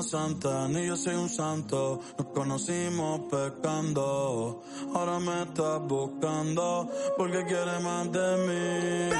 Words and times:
una 0.00 0.08
santa, 0.08 0.68
ni 0.68 0.86
yo 0.86 0.96
soy 0.96 1.14
un 1.14 1.28
santo. 1.28 2.00
Nos 2.16 2.26
conocimos 2.28 3.20
pecando. 3.30 4.62
Ahora 4.94 5.18
me 5.18 5.42
estás 5.42 5.80
buscando 5.82 6.90
porque 7.18 7.44
quieres 7.44 7.82
más 7.82 8.10
de 8.10 8.36
mí. 8.46 9.10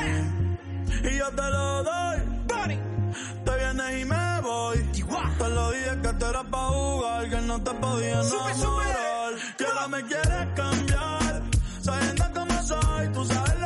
Y 1.11 1.19
yo 1.19 1.29
te 1.31 1.51
lo 1.51 1.83
doy. 1.83 2.19
Te 3.45 3.57
vienes 3.57 4.01
y 4.01 4.05
me 4.07 4.41
voy. 4.41 4.79
Te 5.39 5.49
lo 5.49 5.71
dije 5.71 5.99
que 6.03 6.13
te 6.15 6.27
era 6.27 6.45
pa' 6.45 6.69
jugar, 6.69 7.31
que 7.31 7.41
no 7.43 7.63
te 7.63 7.71
podía 7.73 8.21
enamorar. 8.21 9.33
Que 9.59 9.65
ahora 9.65 9.89
me 9.89 10.03
quieres 10.05 10.47
cambiar. 10.55 11.43
Sabiendo 11.83 12.25
cómo 12.35 12.63
soy, 12.63 13.09
tú 13.13 13.25
sabes 13.27 13.60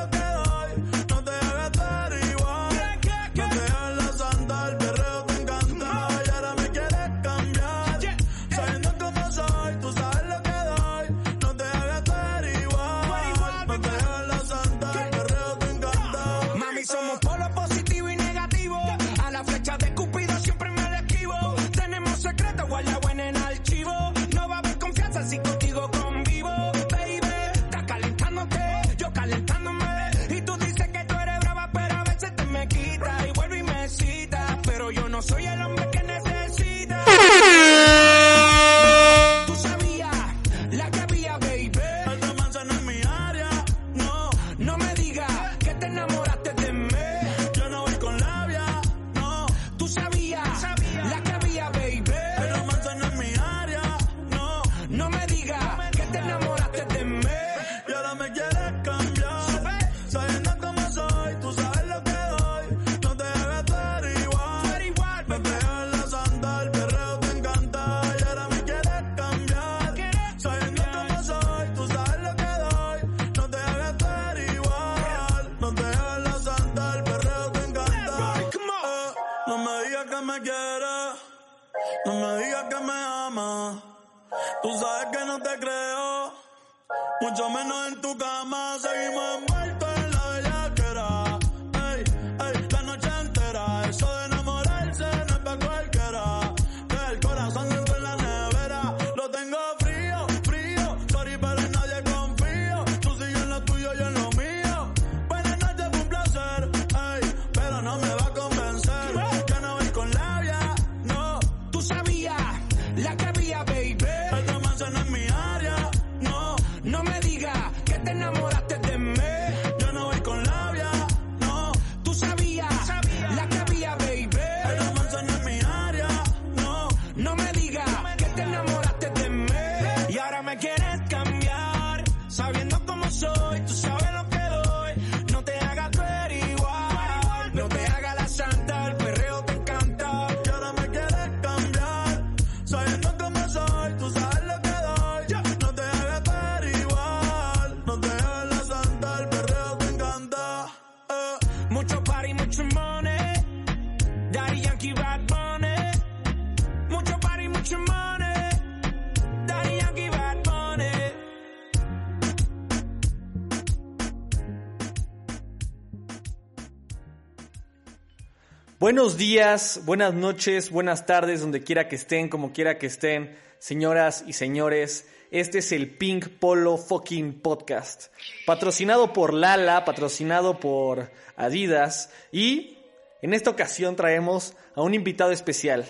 Buenos 168.84 169.17
días, 169.17 169.81
buenas 169.87 170.12
noches, 170.12 170.69
buenas 170.69 171.06
tardes, 171.06 171.41
donde 171.41 171.62
quiera 171.62 171.89
que 171.89 171.97
estén, 171.97 172.28
como 172.28 172.53
quiera 172.53 172.77
que 172.77 172.87
estén, 172.87 173.34
señoras 173.59 174.25
y 174.27 174.34
señores. 174.34 175.09
Este 175.31 175.61
es 175.61 175.72
el 175.72 175.97
Pink 175.97 176.28
Polo 176.28 176.77
Fucking 176.77 177.41
Podcast, 177.41 178.09
patrocinado 178.45 179.15
por 179.15 179.33
Lala, 179.33 179.87
patrocinado 179.87 180.61
por 180.61 181.11
Adidas 181.34 182.11
y 182.31 182.77
en 183.22 183.33
esta 183.33 183.49
ocasión 183.49 183.97
traemos 183.97 184.53
a 184.75 184.83
un 184.83 184.93
invitado 184.93 185.33
especial. 185.33 185.87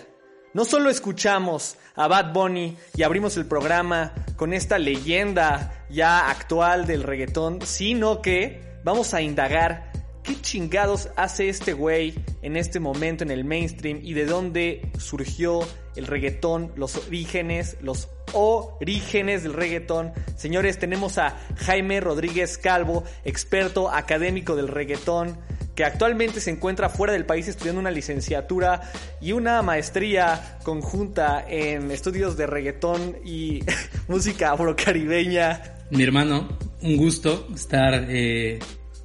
No 0.53 0.63
solo 0.63 0.89
escuchamos 0.89 1.75
a 1.95 2.07
Bad 2.07 2.31
Bunny 2.31 2.77
y 2.95 3.03
abrimos 3.03 3.35
el 3.35 3.45
programa 3.45 4.13
con 4.37 4.53
esta 4.53 4.79
leyenda 4.79 5.85
ya 5.89 6.29
actual 6.29 6.87
del 6.87 7.03
reggaetón, 7.03 7.59
sino 7.61 8.21
que 8.21 8.79
vamos 8.85 9.13
a 9.13 9.21
indagar 9.21 9.91
qué 10.25 10.41
chingados 10.41 11.09
hace 11.15 11.49
este 11.49 11.73
güey 11.73 12.15
en 12.41 12.57
este 12.57 12.79
momento 12.79 13.23
en 13.23 13.31
el 13.31 13.45
mainstream 13.45 13.99
y 14.03 14.13
de 14.13 14.25
dónde 14.25 14.91
surgió 14.97 15.59
el 15.95 16.07
reggaetón, 16.07 16.71
los 16.75 16.95
orígenes, 16.95 17.77
los 17.81 18.09
orígenes 18.33 19.43
del 19.43 19.53
reggaetón. 19.53 20.13
Señores, 20.35 20.79
tenemos 20.79 21.19
a 21.19 21.37
Jaime 21.57 22.01
Rodríguez 22.01 22.57
Calvo, 22.57 23.03
experto 23.23 23.89
académico 23.91 24.55
del 24.55 24.67
reggaetón, 24.67 25.37
que 25.75 25.85
actualmente 25.85 26.41
se 26.41 26.51
encuentra 26.51 26.89
fuera 26.89 27.13
del 27.13 27.25
país 27.25 27.47
estudiando 27.47 27.79
una 27.79 27.91
licenciatura 27.91 28.81
y 29.21 29.33
una 29.33 29.61
maestría 29.61 30.57
conjunta 30.63 31.45
en 31.47 31.91
estudios 31.91 32.35
de 32.35 32.47
reggaetón 32.47 33.17
y 33.23 33.61
música 34.07 34.51
afrocaribeña. 34.51 35.61
Mi 35.91 36.03
hermano, 36.03 36.57
un 36.81 36.97
gusto 36.97 37.47
estar 37.53 38.07
eh, 38.09 38.59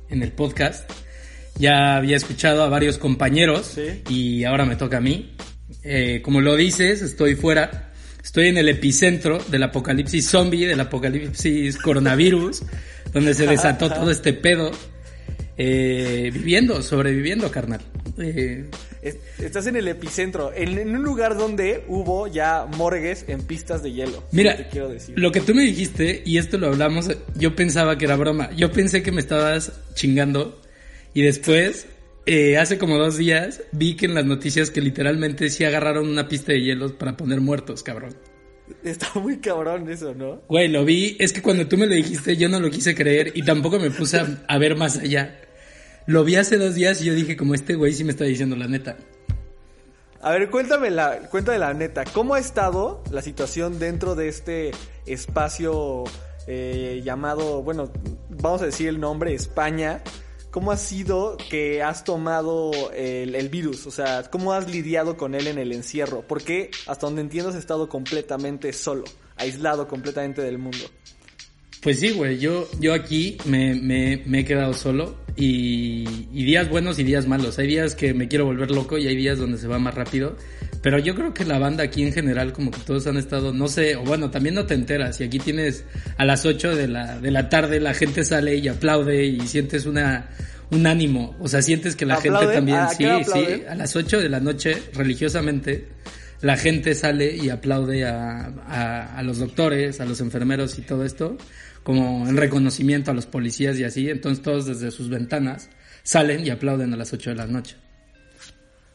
en 0.09 0.23
el 0.23 0.33
podcast. 0.33 0.91
Ya 1.61 1.97
había 1.97 2.17
escuchado 2.17 2.62
a 2.62 2.69
varios 2.69 2.99
compañeros 2.99 3.73
Sí. 3.75 4.03
y 4.09 4.45
ahora 4.45 4.65
me 4.65 4.77
toca 4.77 4.97
a 4.99 5.01
mí. 5.01 5.35
Eh, 5.85 6.21
como 6.23 6.41
lo 6.41 6.57
dices, 6.57 7.03
estoy 7.03 7.35
fuera. 7.37 7.93
Estoy 8.23 8.49
en 8.49 8.59
el 8.59 8.69
epicentro 8.69 9.39
del 9.51 9.62
apocalipsis 9.62 10.29
zombie, 10.29 10.67
del 10.67 10.81
apocalipsis 10.81 11.77
coronavirus, 11.79 12.62
donde 13.12 13.35
se 13.35 13.47
desató 13.47 13.89
todo 13.91 14.11
este 14.11 14.33
pedo. 14.33 14.71
Eh, 15.62 16.31
viviendo, 16.33 16.83
sobreviviendo, 16.83 17.51
carnal. 17.51 17.81
Eh, 18.19 18.65
Es- 19.03 19.17
Estás 19.39 19.67
en 19.67 19.77
el 19.77 19.89
epicentro, 19.89 20.53
en, 20.55 20.79
en 20.79 20.95
un 20.95 21.03
lugar 21.03 21.37
donde 21.39 21.85
hubo 21.89 22.27
ya 22.27 22.67
morgues 22.77 23.25
en 23.29 23.41
pistas 23.43 23.83
de 23.83 23.93
hielo. 23.93 24.23
Mira, 24.33 24.57
te 24.57 24.69
quiero 24.69 24.89
decir. 24.91 25.19
lo 25.19 25.33
que 25.33 25.41
tú 25.41 25.55
me 25.55 25.62
dijiste, 25.62 26.23
y 26.27 26.37
esto 26.37 26.59
lo 26.59 26.67
hablamos, 26.69 27.09
yo 27.35 27.57
pensaba 27.57 27.97
que 27.97 28.05
era 28.05 28.17
broma. 28.17 28.51
Yo 28.55 28.71
pensé 28.73 29.03
que 29.03 29.11
me 29.12 29.21
estabas 29.23 29.73
chingando. 29.95 30.60
Y 31.15 31.23
después, 31.23 31.87
eh, 32.27 32.59
hace 32.59 32.79
como 32.79 32.97
dos 32.97 33.17
días, 33.17 33.62
vi 33.73 33.97
que 33.97 34.07
en 34.07 34.15
las 34.15 34.25
noticias 34.25 34.71
que 34.71 34.81
literalmente 34.81 35.51
sí 35.51 35.65
agarraron 35.65 36.09
una 36.09 36.29
pista 36.29 36.53
de 36.53 36.62
hielos 36.62 36.93
para 36.93 37.17
poner 37.17 37.41
muertos, 37.41 37.83
cabrón. 37.83 38.15
Está 38.85 39.09
muy 39.19 39.39
cabrón 39.39 39.89
eso, 39.91 40.15
¿no? 40.15 40.43
Güey, 40.49 40.69
lo 40.69 40.85
vi. 40.85 41.17
Es 41.19 41.33
que 41.33 41.43
cuando 41.43 41.67
tú 41.67 41.77
me 41.77 41.87
lo 41.87 41.95
dijiste, 41.95 42.37
yo 42.37 42.49
no 42.49 42.61
lo 42.61 42.71
quise 42.71 42.95
creer 42.95 43.33
y 43.35 43.45
tampoco 43.45 43.79
me 43.79 43.91
puse 43.91 44.19
a, 44.19 44.45
a 44.47 44.59
ver 44.59 44.77
más 44.77 44.99
allá. 44.99 45.41
Lo 46.07 46.25
vi 46.25 46.37
hace 46.37 46.57
dos 46.57 46.75
días 46.75 47.03
y 47.03 47.07
yo 47.07 47.15
dije, 47.15 47.37
como 47.37 47.55
este 47.55 47.75
güey 47.75 47.93
sí 47.93 48.05
me 48.05 48.12
está 48.12 48.25
diciendo 48.25 48.57
la 48.57 48.69
neta. 48.69 48.97
A 50.23 50.33
ver, 50.33 50.51
cuéntame 50.51 50.91
la, 50.91 51.19
cuéntame 51.31 51.59
la 51.59 51.73
neta, 51.73 52.05
¿cómo 52.05 52.35
ha 52.35 52.39
estado 52.39 53.03
la 53.11 53.23
situación 53.23 53.79
dentro 53.79 54.15
de 54.15 54.29
este 54.29 54.71
espacio 55.07 56.05
eh, 56.47 57.01
llamado, 57.03 57.62
bueno, 57.62 57.91
vamos 58.29 58.61
a 58.61 58.67
decir 58.67 58.89
el 58.89 59.01
nombre, 59.01 59.33
España? 59.33 60.03
¿Cómo 60.50 60.73
ha 60.73 60.76
sido 60.76 61.37
que 61.49 61.81
has 61.82 62.02
tomado 62.02 62.73
el, 62.93 63.37
el 63.37 63.49
virus? 63.49 63.87
O 63.87 63.91
sea, 63.93 64.25
¿cómo 64.31 64.52
has 64.52 64.69
lidiado 64.70 65.17
con 65.17 65.37
él 65.37 65.47
en 65.47 65.58
el 65.58 65.73
encierro? 65.73 66.25
Porque 66.26 66.70
hasta 66.88 67.06
donde 67.06 67.23
entiendo 67.23 67.50
has 67.50 67.56
estado 67.56 67.88
completamente 67.88 68.73
solo, 68.73 69.05
aislado 69.37 69.87
completamente 69.87 70.43
del 70.43 70.58
mundo. 70.58 70.85
Pues 71.82 72.00
sí, 72.00 72.11
güey, 72.11 72.38
yo, 72.38 72.69
yo 72.79 72.93
aquí 72.93 73.38
me, 73.47 73.75
me, 73.75 74.23
me 74.26 74.41
he 74.41 74.44
quedado 74.44 74.75
solo 74.75 75.14
y, 75.37 76.05
y 76.32 76.44
días 76.44 76.69
buenos 76.69 76.99
y 76.99 77.05
días 77.05 77.26
malos. 77.26 77.58
Hay 77.58 77.69
días 77.69 77.94
que 77.94 78.12
me 78.12 78.29
quiero 78.29 78.44
volver 78.44 78.70
loco 78.70 78.99
y 78.99 79.06
hay 79.06 79.17
días 79.17 79.38
donde 79.38 79.56
se 79.56 79.69
va 79.69 79.79
más 79.79 79.94
rápido. 79.94 80.37
Pero 80.82 80.99
yo 80.99 81.15
creo 81.15 81.35
que 81.35 81.44
la 81.44 81.59
banda 81.59 81.85
aquí 81.85 82.03
en 82.03 82.12
general 82.12 82.53
como 82.53 82.71
que 82.71 82.81
todos 82.81 83.06
han 83.06 83.19
estado, 83.19 83.53
no 83.53 83.69
sé, 83.69 83.97
o 83.97 84.03
bueno, 84.03 84.31
también 84.31 84.55
no 84.55 84.65
te 84.65 84.75
enteras. 84.75 85.21
Y 85.21 85.25
aquí 85.25 85.38
tienes 85.38 85.85
a 86.17 86.25
las 86.25 86.47
8 86.47 86.75
de 86.75 86.88
la, 86.88 87.19
de 87.19 87.31
la 87.31 87.49
tarde 87.49 87.81
la 87.81 87.93
gente 87.93 88.25
sale 88.25 88.56
y 88.56 88.69
aplaude 88.69 89.25
y 89.25 89.41
sientes 89.47 89.85
una, 89.85 90.31
un 90.71 90.87
ánimo. 90.87 91.37
O 91.38 91.49
sea, 91.49 91.61
sientes 91.61 91.97
que 91.97 92.06
la 92.06 92.17
gente 92.17 92.47
también, 92.47 92.79
¿A 92.79 92.88
sí, 92.88 93.05
sí, 93.05 93.62
a 93.69 93.75
las 93.75 93.94
8 93.94 94.21
de 94.21 94.29
la 94.31 94.41
noche 94.41 94.82
religiosamente 94.94 95.88
la 96.41 96.56
gente 96.56 96.94
sale 96.94 97.37
y 97.37 97.50
aplaude 97.50 98.06
a, 98.06 98.47
a, 98.67 99.19
a 99.19 99.23
los 99.23 99.38
doctores, 99.38 100.00
a 100.00 100.06
los 100.06 100.23
enfermeros 100.23 100.79
y 100.79 100.83
todo 100.83 101.05
esto, 101.05 101.37
como 101.83 102.26
en 102.26 102.38
reconocimiento 102.38 103.11
a 103.11 103.15
los 103.15 103.26
policías 103.26 103.79
y 103.79 103.85
así. 103.85 104.09
Entonces 104.09 104.43
todos 104.43 104.65
desde 104.65 104.91
sus 104.91 105.11
ventanas 105.11 105.69
salen 106.03 106.47
y 106.47 106.49
aplauden 106.49 106.94
a 106.94 106.97
las 106.97 107.12
8 107.12 107.31
de 107.31 107.37
la 107.37 107.47
noche. 107.47 107.76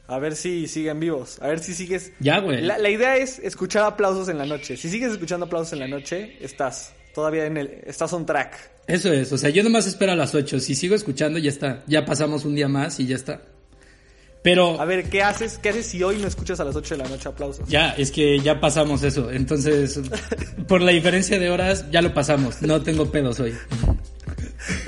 A 0.07 0.19
ver 0.19 0.35
si 0.35 0.67
siguen 0.67 0.99
vivos. 0.99 1.39
A 1.41 1.47
ver 1.47 1.59
si 1.59 1.73
sigues. 1.73 2.11
Ya, 2.19 2.39
güey. 2.39 2.61
La, 2.61 2.77
la 2.77 2.89
idea 2.89 3.17
es 3.17 3.39
escuchar 3.39 3.83
aplausos 3.83 4.29
en 4.29 4.37
la 4.37 4.45
noche. 4.45 4.77
Si 4.77 4.89
sigues 4.89 5.11
escuchando 5.11 5.47
aplausos 5.47 5.73
en 5.73 5.79
la 5.79 5.87
noche, 5.87 6.37
estás 6.41 6.93
todavía 7.13 7.45
en 7.45 7.57
el. 7.57 7.81
Estás 7.85 8.13
on 8.13 8.25
track. 8.25 8.71
Eso 8.87 9.11
es, 9.11 9.31
o 9.33 9.37
sea, 9.37 9.49
yo 9.49 9.63
nomás 9.63 9.87
espero 9.87 10.11
a 10.11 10.15
las 10.15 10.35
8. 10.35 10.59
Si 10.59 10.75
sigo 10.75 10.93
escuchando, 10.93 11.39
ya 11.39 11.49
está. 11.49 11.83
Ya 11.87 12.05
pasamos 12.05 12.45
un 12.45 12.53
día 12.53 12.67
más 12.67 12.99
y 12.99 13.07
ya 13.07 13.15
está. 13.15 13.41
Pero 14.43 14.79
A 14.79 14.85
ver, 14.85 15.09
¿qué 15.09 15.23
haces? 15.23 15.57
¿Qué 15.57 15.69
haces 15.69 15.87
si 15.87 16.03
hoy 16.03 16.17
no 16.19 16.27
escuchas 16.27 16.59
a 16.59 16.63
las 16.63 16.75
8 16.75 16.97
de 16.97 17.03
la 17.03 17.09
noche 17.09 17.27
aplausos? 17.27 17.67
ya, 17.67 17.89
es 17.97 18.11
que 18.11 18.37
ya 18.39 18.59
pasamos 18.59 19.01
eso. 19.01 19.31
Entonces, 19.31 19.99
por 20.67 20.81
la 20.81 20.91
diferencia 20.91 21.39
de 21.39 21.49
horas, 21.49 21.89
ya 21.89 22.03
lo 22.03 22.13
pasamos. 22.13 22.61
No 22.61 22.83
tengo 22.83 23.11
pedos 23.11 23.39
hoy. 23.39 23.55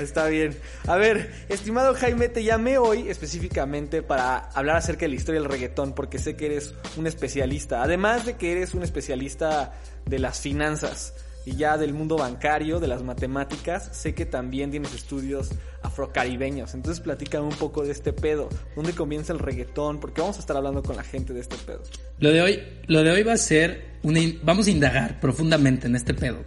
Está 0.00 0.26
bien. 0.26 0.56
A 0.86 0.96
ver, 0.96 1.32
estimado 1.48 1.94
Jaime, 1.94 2.28
te 2.28 2.44
llamé 2.44 2.78
hoy 2.78 3.08
específicamente 3.08 4.02
para 4.02 4.38
hablar 4.50 4.76
acerca 4.76 5.02
de 5.02 5.08
la 5.08 5.14
historia 5.14 5.40
del 5.40 5.50
reggaetón, 5.50 5.94
porque 5.94 6.18
sé 6.18 6.36
que 6.36 6.46
eres 6.46 6.74
un 6.96 7.06
especialista. 7.06 7.82
Además 7.82 8.26
de 8.26 8.36
que 8.36 8.52
eres 8.52 8.74
un 8.74 8.82
especialista 8.82 9.72
de 10.06 10.18
las 10.18 10.40
finanzas 10.40 11.14
y 11.44 11.56
ya 11.56 11.78
del 11.78 11.94
mundo 11.94 12.16
bancario, 12.16 12.78
de 12.78 12.88
las 12.88 13.02
matemáticas, 13.02 13.88
sé 13.92 14.14
que 14.14 14.26
también 14.26 14.70
tienes 14.70 14.94
estudios 14.94 15.50
afrocaribeños. 15.82 16.74
Entonces, 16.74 17.00
platícame 17.00 17.46
un 17.46 17.56
poco 17.56 17.84
de 17.84 17.92
este 17.92 18.12
pedo. 18.12 18.48
¿Dónde 18.76 18.92
comienza 18.92 19.32
el 19.32 19.38
reggaetón? 19.38 19.98
Porque 19.98 20.20
vamos 20.20 20.36
a 20.36 20.40
estar 20.40 20.56
hablando 20.56 20.82
con 20.82 20.96
la 20.96 21.04
gente 21.04 21.32
de 21.32 21.40
este 21.40 21.56
pedo. 21.56 21.82
Lo 22.18 22.30
de 22.30 22.42
hoy, 22.42 22.62
lo 22.86 23.02
de 23.02 23.12
hoy 23.12 23.22
va 23.22 23.32
a 23.32 23.38
ser 23.38 23.98
una, 24.02 24.20
vamos 24.42 24.66
a 24.66 24.70
indagar 24.70 25.20
profundamente 25.20 25.86
en 25.86 25.96
este 25.96 26.12
pedo. 26.12 26.38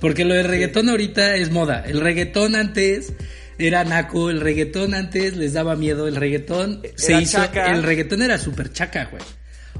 Porque 0.00 0.24
lo 0.24 0.34
del 0.34 0.46
reggaetón 0.46 0.88
ahorita 0.88 1.36
es 1.36 1.50
moda. 1.50 1.84
El 1.86 2.00
reggaetón 2.00 2.56
antes 2.56 3.12
era 3.58 3.84
naco, 3.84 4.30
el 4.30 4.40
reggaetón 4.40 4.94
antes 4.94 5.36
les 5.36 5.52
daba 5.52 5.76
miedo, 5.76 6.08
el 6.08 6.16
reggaetón 6.16 6.82
se 6.96 7.12
Era 7.12 7.20
hizo, 7.22 7.38
chaca. 7.38 7.66
el 7.72 7.82
reggaetón 7.82 8.22
era 8.22 8.38
súper 8.38 8.72
chaca, 8.72 9.04
güey. 9.10 9.22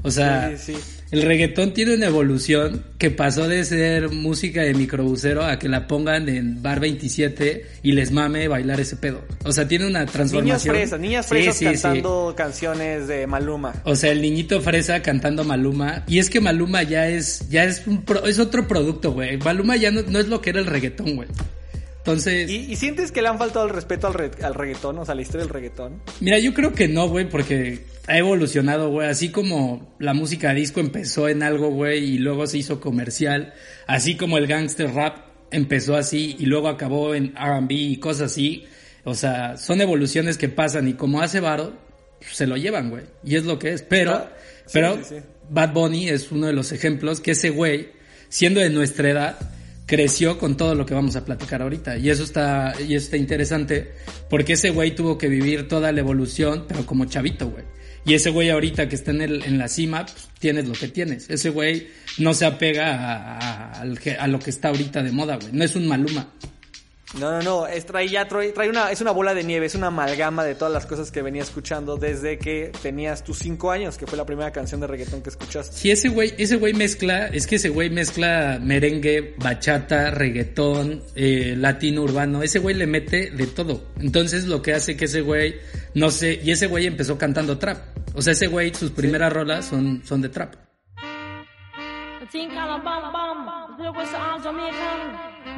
O 0.03 0.09
sea, 0.11 0.55
Sí, 0.57 0.73
sí. 0.73 0.79
el 1.11 1.21
reggaetón 1.21 1.73
tiene 1.73 1.93
una 1.93 2.07
evolución 2.07 2.83
que 2.97 3.11
pasó 3.11 3.47
de 3.47 3.63
ser 3.65 4.09
música 4.09 4.61
de 4.63 4.73
microbusero 4.73 5.43
a 5.45 5.59
que 5.59 5.69
la 5.69 5.87
pongan 5.87 6.27
en 6.27 6.63
bar 6.63 6.79
27 6.79 7.65
y 7.83 7.91
les 7.91 8.11
mame 8.11 8.47
bailar 8.47 8.79
ese 8.79 8.95
pedo. 8.95 9.21
O 9.43 9.51
sea, 9.51 9.67
tiene 9.67 9.85
una 9.85 9.99
Niños 9.99 10.11
transformación. 10.13 10.75
fresas, 10.75 10.99
niñas 10.99 11.27
fresas 11.27 11.55
sí. 11.57 11.65
cantando 11.65 12.33
canciones 12.35 13.07
de 13.07 13.27
Maluma. 13.27 13.73
O 13.83 13.95
sea, 13.95 14.11
el 14.11 14.21
niñito 14.21 14.59
fresa 14.61 15.01
cantando 15.01 15.43
Maluma. 15.43 16.03
Y 16.07 16.19
es 16.19 16.29
que 16.29 16.41
Maluma 16.41 16.81
ya 16.83 17.07
es, 17.07 17.47
ya 17.49 17.63
es 17.65 17.85
un 17.85 18.01
pro- 18.03 18.25
es 18.25 18.39
otro 18.39 18.67
producto, 18.67 19.11
güey. 19.11 19.37
Maluma 19.37 19.75
ya 19.75 19.91
no, 19.91 20.01
no 20.01 20.17
es 20.19 20.27
lo 20.27 20.41
que 20.41 20.49
era 20.51 20.59
el 20.59 20.65
reggaetón, 20.65 21.15
güey. 21.15 21.27
Entonces, 22.03 22.49
¿Y, 22.49 22.71
y 22.71 22.75
sientes 22.77 23.11
que 23.11 23.21
le 23.21 23.27
han 23.27 23.37
faltado 23.37 23.65
el 23.67 23.71
respeto 23.71 24.07
al, 24.07 24.13
re- 24.15 24.31
al 24.43 24.55
reggaetón? 24.55 24.97
O 24.97 25.05
sea, 25.05 25.13
la 25.13 25.21
historia 25.21 25.45
del 25.45 25.53
reggaetón. 25.53 26.01
mira, 26.19 26.39
yo 26.39 26.53
creo 26.53 26.73
que 26.73 26.87
no, 26.87 27.07
güey, 27.07 27.29
porque 27.29 27.85
ha 28.07 28.17
evolucionado, 28.17 28.89
güey. 28.89 29.07
Así 29.07 29.29
como 29.29 29.93
la 29.99 30.13
música 30.15 30.51
disco 30.53 30.79
empezó 30.79 31.29
en 31.29 31.43
algo, 31.43 31.69
güey, 31.69 32.03
y 32.03 32.17
luego 32.17 32.47
se 32.47 32.57
hizo 32.57 32.79
comercial. 32.79 33.53
Así 33.85 34.17
como 34.17 34.37
el 34.39 34.47
gangster 34.47 34.91
rap 34.91 35.17
empezó 35.51 35.95
así 35.95 36.35
y 36.39 36.45
luego 36.47 36.69
acabó 36.69 37.13
en 37.13 37.35
R&B 37.37 37.73
y 37.75 37.97
cosas 37.97 38.31
así. 38.31 38.65
O 39.03 39.13
sea, 39.13 39.57
son 39.57 39.79
evoluciones 39.81 40.37
que 40.37 40.49
pasan 40.49 40.87
y 40.87 40.93
como 40.93 41.21
hace 41.21 41.39
varo, 41.39 41.73
se 42.21 42.47
lo 42.47 42.57
llevan, 42.57 42.89
güey. 42.89 43.03
Y 43.23 43.35
es 43.35 43.45
lo 43.45 43.59
que 43.59 43.73
es. 43.73 43.83
Pero, 43.83 44.13
Ah, 44.13 44.31
sí, 44.65 44.71
pero 44.73 44.95
sí, 44.97 45.01
sí. 45.09 45.15
Bad 45.51 45.73
Bunny 45.73 46.09
es 46.09 46.31
uno 46.31 46.47
de 46.47 46.53
los 46.53 46.71
ejemplos 46.71 47.19
que 47.19 47.31
ese 47.31 47.49
güey, 47.51 47.89
siendo 48.29 48.59
de 48.59 48.69
nuestra 48.71 49.09
edad, 49.09 49.37
creció 49.91 50.37
con 50.37 50.55
todo 50.55 50.73
lo 50.73 50.85
que 50.85 50.93
vamos 50.93 51.17
a 51.17 51.25
platicar 51.25 51.61
ahorita. 51.61 51.97
Y 51.97 52.09
eso 52.09 52.23
está, 52.23 52.73
y 52.79 52.95
eso 52.95 53.03
está 53.07 53.17
interesante, 53.17 53.91
porque 54.29 54.53
ese 54.53 54.69
güey 54.69 54.95
tuvo 54.95 55.17
que 55.17 55.27
vivir 55.27 55.67
toda 55.67 55.91
la 55.91 55.99
evolución, 55.99 56.63
pero 56.65 56.85
como 56.85 57.03
chavito, 57.03 57.49
güey. 57.49 57.65
Y 58.05 58.13
ese 58.13 58.29
güey 58.29 58.49
ahorita 58.49 58.87
que 58.87 58.95
está 58.95 59.11
en, 59.11 59.21
el, 59.21 59.43
en 59.43 59.57
la 59.57 59.67
cima, 59.67 60.05
pues, 60.05 60.29
tienes 60.39 60.65
lo 60.65 60.73
que 60.75 60.87
tienes. 60.87 61.29
Ese 61.29 61.49
güey 61.49 61.89
no 62.19 62.33
se 62.33 62.45
apega 62.45 62.95
a, 62.95 63.81
a- 63.81 63.81
a 63.81 64.27
lo 64.27 64.39
que 64.39 64.49
está 64.49 64.69
ahorita 64.69 65.03
de 65.03 65.11
moda, 65.11 65.35
güey. 65.35 65.51
No 65.51 65.65
es 65.65 65.75
un 65.75 65.85
maluma. 65.89 66.31
No, 67.19 67.29
no, 67.29 67.41
no, 67.41 67.67
es, 67.67 67.85
trae, 67.85 68.07
ya 68.07 68.25
trae, 68.27 68.53
trae 68.53 68.69
una, 68.69 68.89
es 68.89 69.01
una 69.01 69.11
bola 69.11 69.33
de 69.33 69.43
nieve, 69.43 69.65
es 69.65 69.75
una 69.75 69.87
amalgama 69.87 70.45
de 70.45 70.55
todas 70.55 70.73
las 70.73 70.85
cosas 70.85 71.11
que 71.11 71.21
venía 71.21 71.41
escuchando 71.41 71.97
desde 71.97 72.37
que 72.37 72.71
tenías 72.81 73.23
tus 73.23 73.39
cinco 73.39 73.69
años, 73.69 73.97
que 73.97 74.07
fue 74.07 74.17
la 74.17 74.25
primera 74.25 74.51
canción 74.51 74.79
de 74.79 74.87
reggaetón 74.87 75.21
que 75.21 75.29
escuchaste. 75.29 75.75
Si 75.75 75.91
ese 75.91 76.07
güey, 76.07 76.33
ese 76.37 76.55
güey 76.55 76.73
mezcla, 76.73 77.27
es 77.27 77.47
que 77.47 77.57
ese 77.57 77.67
güey 77.67 77.89
mezcla 77.89 78.59
merengue, 78.61 79.35
bachata, 79.37 80.11
reggaetón, 80.11 81.03
eh, 81.15 81.55
latino 81.57 82.03
urbano, 82.03 82.43
ese 82.43 82.59
güey 82.59 82.75
le 82.75 82.87
mete 82.87 83.29
de 83.31 83.47
todo. 83.47 83.91
Entonces 83.99 84.45
lo 84.45 84.61
que 84.61 84.73
hace 84.73 84.95
que 84.95 85.05
ese 85.05 85.19
güey, 85.19 85.55
no 85.93 86.11
sé, 86.11 86.39
y 86.41 86.51
ese 86.51 86.67
güey 86.67 86.87
empezó 86.87 87.17
cantando 87.17 87.57
trap. 87.57 87.77
O 88.13 88.21
sea, 88.21 88.31
ese 88.31 88.47
güey, 88.47 88.73
sus 88.73 88.91
primeras 88.91 89.33
rolas 89.33 89.65
son, 89.65 90.01
son 90.05 90.21
de 90.21 90.29
trap. 90.29 90.55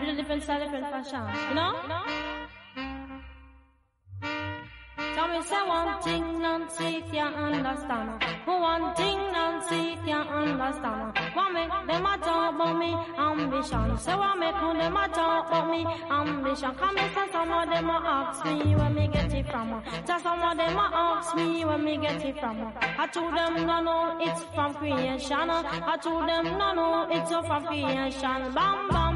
The 0.04 0.12
different 0.12 0.44
style, 0.44 0.60
different 0.60 0.90
fashion. 0.92 1.24
You 1.50 1.56
know? 1.56 1.72
Tell 5.16 5.28
me 5.30 5.42
say 5.44 5.68
one 5.68 6.02
thing 6.02 6.42
Nancy 6.42 7.04
can't 7.10 7.36
understand. 7.36 8.22
One 8.46 8.94
thing 8.96 9.18
Nancy 9.32 9.98
can't 10.06 10.30
understand. 10.30 11.18
What 11.34 11.54
make 11.54 11.70
them 11.88 12.06
a 12.06 12.18
talk 12.18 12.56
about 12.56 12.78
me 12.78 12.94
ambition? 13.18 13.98
Say 13.98 14.16
what 14.16 14.38
make 14.38 14.54
them 14.54 14.98
a 14.98 15.08
talk 15.08 15.48
about 15.48 15.70
me 15.72 15.86
ambition? 16.12 16.76
Come 16.76 16.98
and 16.98 17.14
say 17.16 17.32
some 17.32 17.52
of 17.52 17.70
them 17.70 17.90
ask 17.90 18.46
me 18.46 18.76
where 18.76 18.90
me 18.90 19.08
get 19.08 19.34
it 19.34 19.48
from. 19.50 19.84
Just 20.06 20.24
some 20.24 20.42
of 20.42 20.58
them 20.58 20.78
ask 20.78 21.36
me 21.36 21.64
where 21.64 21.78
me 21.78 21.98
get 21.98 22.26
it 22.26 22.40
from. 22.40 22.74
I 22.82 23.08
told 23.08 23.34
them 23.38 23.66
no 23.66 23.82
no 23.82 24.18
it's 24.20 24.44
from 24.54 24.74
creation. 24.74 25.50
I 25.50 25.98
told 25.98 26.28
them 26.28 26.46
no 26.58 26.74
no 26.74 27.08
it's 27.10 27.30
from 27.30 27.66
creation. 27.66 28.54
Bam 28.54 28.90
bam 28.90 29.13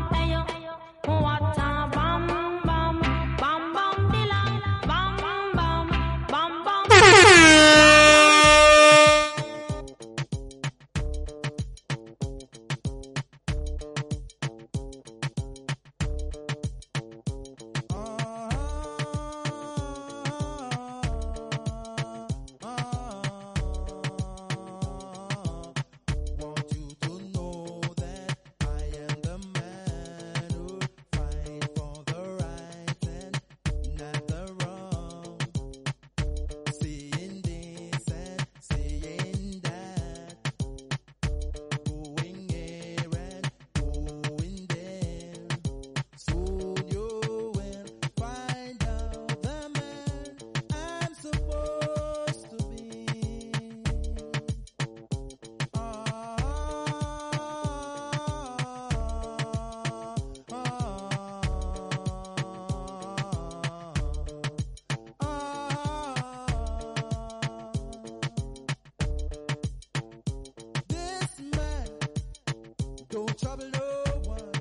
trouble 73.38 73.70
no 73.72 74.04
one. 74.26 74.52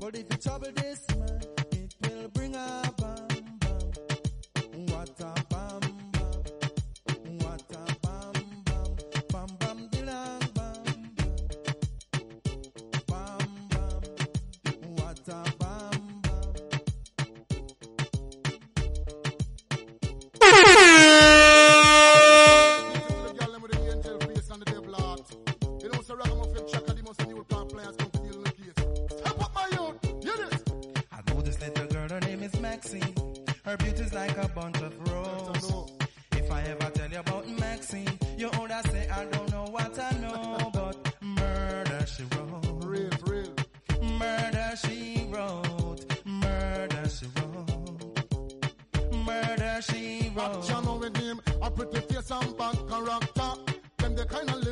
But 0.00 0.14
if 0.14 0.26
you 0.30 0.36
trouble 0.38 0.68
this 0.74 1.07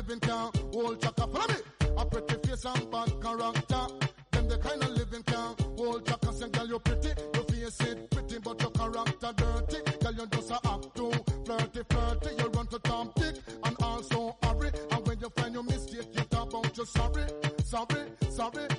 living 0.07 0.19
can 0.21 0.51
hold 0.73 1.01
chaka. 1.01 1.27
Follow 1.27 1.47
me. 1.47 1.55
A 1.97 2.05
pretty 2.05 2.47
face 2.47 2.65
and 2.65 2.91
bad 2.91 3.11
character. 3.21 3.87
Them 4.31 4.47
the 4.47 4.57
kind 4.57 4.83
of 4.83 4.89
living 4.91 5.23
can 5.23 5.55
hold 5.77 6.05
chaka. 6.05 6.33
Say, 6.33 6.49
girl, 6.49 6.67
you 6.67 6.79
pretty, 6.79 7.09
your 7.33 7.43
face 7.43 7.81
it 7.81 8.09
pretty, 8.11 8.39
but 8.39 8.61
your 8.61 8.71
character 8.71 9.33
dirty. 9.35 9.97
Girl, 9.99 10.13
you 10.13 10.27
just 10.27 10.51
a 10.51 10.59
act 10.65 10.95
too 10.95 11.11
flirty, 11.45 11.81
flirty. 11.89 12.29
You 12.37 12.49
run 12.49 12.67
to 12.67 12.79
Tom 12.79 13.11
Dick 13.15 13.35
and 13.63 13.75
also 13.81 14.37
hurry. 14.43 14.71
And 14.91 15.07
when 15.07 15.19
you 15.19 15.29
find 15.35 15.53
your 15.53 15.63
mistake, 15.63 16.07
you 16.13 16.23
talk 16.29 16.49
about 16.53 16.77
you 16.77 16.85
sorry, 16.85 17.23
sorry, 17.63 18.01
sorry. 18.29 18.76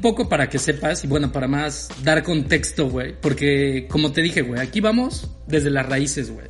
Un 0.00 0.02
poco 0.02 0.30
para 0.30 0.48
que 0.48 0.58
sepas, 0.58 1.04
y 1.04 1.06
bueno, 1.06 1.30
para 1.30 1.46
más 1.46 1.90
dar 2.02 2.22
contexto, 2.22 2.88
güey. 2.88 3.14
Porque, 3.20 3.86
como 3.86 4.12
te 4.12 4.22
dije, 4.22 4.40
güey, 4.40 4.58
aquí 4.58 4.80
vamos 4.80 5.28
desde 5.46 5.68
las 5.68 5.86
raíces, 5.86 6.30
güey. 6.30 6.46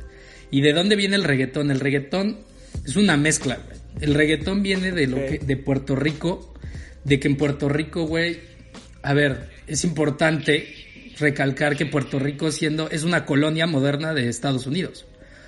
¿Y 0.51 0.61
de 0.61 0.71
dónde 0.71 0.95
viene 0.95 1.17
el 1.17 1.25
reggaetón? 1.25 1.69
El 1.69 1.81
reggaetón 1.81 2.37
es 2.85 2.95
una 2.95 3.17
mezcla, 3.17 3.59
güey. 3.65 3.77
El 3.99 4.13
reggaetón 4.13 4.63
viene 4.63 4.93
de, 4.93 5.05
lo 5.05 5.17
que, 5.17 5.39
de 5.39 5.57
Puerto 5.57 5.97
Rico. 5.97 6.53
De 7.03 7.19
que 7.19 7.27
en 7.27 7.35
Puerto 7.35 7.67
Rico, 7.67 8.05
güey, 8.05 8.39
a 9.01 9.13
ver, 9.13 9.49
es 9.67 9.83
importante 9.83 10.67
recalcar 11.19 11.75
que 11.75 11.85
Puerto 11.85 12.19
Rico 12.19 12.51
siendo, 12.51 12.89
es 12.89 13.03
una 13.03 13.25
colonia 13.25 13.67
moderna 13.67 14.13
de 14.13 14.29
Estados 14.29 14.65
Unidos. 14.65 15.05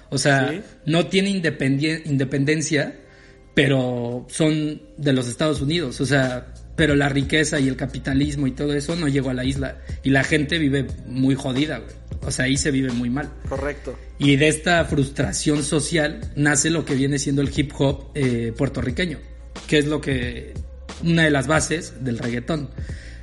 O 0.09 0.17
sea, 0.17 0.49
Sí. 0.49 0.61
no 0.85 1.07
tiene 1.07 1.29
independencia, 1.29 2.95
pero 3.53 4.25
son 4.29 4.81
de 4.97 5.13
los 5.13 5.29
Estados 5.29 5.61
Unidos. 5.61 6.01
O 6.01 6.05
sea, 6.05 6.53
pero 6.75 6.95
la 6.95 7.09
riqueza 7.09 7.59
y 7.59 7.67
el 7.67 7.75
capitalismo 7.75 8.47
y 8.47 8.51
todo 8.51 8.73
eso 8.73 8.95
no 8.95 9.07
llegó 9.07 9.29
a 9.29 9.33
la 9.33 9.45
isla. 9.45 9.77
Y 10.03 10.09
la 10.09 10.23
gente 10.23 10.57
vive 10.57 10.87
muy 11.05 11.35
jodida, 11.35 11.79
güey. 11.79 11.95
O 12.25 12.31
sea, 12.31 12.45
ahí 12.45 12.57
se 12.57 12.71
vive 12.71 12.91
muy 12.91 13.09
mal. 13.09 13.29
Correcto. 13.49 13.97
Y 14.17 14.35
de 14.37 14.47
esta 14.47 14.83
frustración 14.85 15.63
social 15.63 16.21
nace 16.35 16.69
lo 16.69 16.85
que 16.85 16.95
viene 16.95 17.19
siendo 17.19 17.41
el 17.41 17.51
hip 17.55 17.71
hop 17.77 18.11
eh, 18.15 18.53
puertorriqueño, 18.57 19.19
que 19.67 19.77
es 19.77 19.85
lo 19.85 19.99
que 20.01 20.53
una 21.03 21.23
de 21.23 21.31
las 21.31 21.47
bases 21.47 22.03
del 22.03 22.17
reggaetón. 22.17 22.69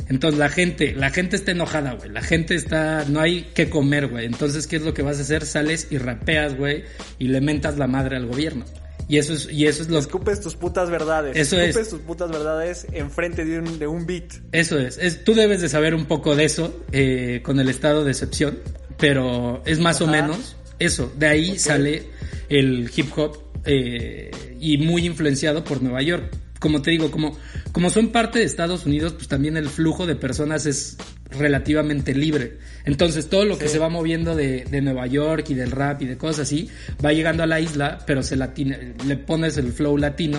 Entonces 0.09 0.39
la 0.39 0.49
gente, 0.49 0.93
la 0.95 1.11
gente 1.11 1.37
está 1.37 1.53
enojada, 1.53 1.95
güey. 1.95 2.11
La 2.11 2.21
gente 2.21 2.57
está, 2.57 3.05
no 3.09 3.21
hay 3.21 3.43
que 3.55 3.71
comer, 3.71 4.09
güey. 4.09 4.27
Entonces, 4.27 4.67
¿qué 4.67 4.77
es 4.77 4.83
lo 4.83 4.93
que 4.93 5.03
vas 5.03 5.19
a 5.19 5.23
hacer? 5.23 5.47
Sales 5.47 5.87
y 5.91 5.99
rapeas, 5.99 6.57
güey, 6.57 6.85
y 7.19 7.29
le 7.29 7.41
mentas 7.41 7.79
la 7.79 7.87
madre 7.87 8.17
al 8.17 8.27
gobierno. 8.27 8.65
Y 9.11 9.19
eso 9.19 9.33
es, 9.33 9.49
y 9.51 9.67
eso 9.67 9.83
es 9.83 9.89
lo 9.89 9.99
Escupes 9.99 10.41
tus 10.41 10.55
putas 10.55 10.89
verdades. 10.89 11.37
Eso 11.37 11.57
es. 11.59 11.71
Escupes 11.71 11.89
tus 11.89 12.01
putas 12.01 12.31
verdades 12.31 12.87
enfrente 12.93 13.45
de 13.45 13.59
un, 13.59 13.81
de 13.81 13.89
un 13.89 14.07
beat. 14.07 14.35
Eso 14.53 14.79
es, 14.79 14.99
es, 14.99 15.25
tú 15.25 15.35
debes 15.35 15.61
de 15.61 15.69
saber 15.69 15.97
un 15.97 16.05
poco 16.07 16.37
de 16.37 16.45
eso 16.45 16.85
eh, 16.93 17.41
con 17.43 17.59
el 17.59 17.69
estado 17.69 18.05
de 18.05 18.13
excepción, 18.13 18.61
pero 18.99 19.63
es 19.67 19.81
más 19.81 20.01
o 20.01 20.07
menos 20.07 20.55
eso. 20.79 21.13
De 21.19 21.27
ahí 21.27 21.59
sale 21.59 22.05
el 22.49 22.89
hip 22.95 23.11
hop 23.19 23.37
eh, 23.65 24.31
y 24.61 24.79
muy 24.79 25.07
influenciado 25.07 25.65
por 25.65 25.83
Nueva 25.83 26.03
York. 26.03 26.31
Como 26.61 26.83
te 26.83 26.93
digo, 26.93 27.11
como, 27.11 27.37
como 27.73 27.91
son 27.91 28.13
parte 28.13 28.39
de 28.39 28.45
Estados 28.45 28.87
Unidos, 28.87 29.15
pues 29.15 29.27
también 29.27 29.57
el 29.57 29.69
flujo 29.69 30.07
de 30.07 30.15
personas 30.15 30.67
es 30.67 30.97
relativamente 31.31 32.15
libre. 32.15 32.59
Entonces 32.85 33.29
todo 33.29 33.45
lo 33.45 33.59
que 33.59 33.69
se 33.69 33.79
va 33.79 33.89
moviendo 33.89 34.37
de, 34.37 34.65
de 34.65 34.81
Nueva 34.81 35.07
York 35.09 35.47
y 35.49 35.55
del 35.55 35.73
rap 35.73 36.03
y 36.03 36.07
de 36.07 36.17
cosas 36.17 36.41
así, 36.41 36.69
va 37.05 37.13
llegando 37.13 37.43
a 37.43 37.47
la 37.47 37.61
isla, 37.61 37.99
pero 38.07 38.23
se 38.23 38.37
latina, 38.37 38.79
le 39.07 39.17
pones 39.17 39.57
el 39.57 39.73
flow 39.73 39.97
latino 39.97 40.39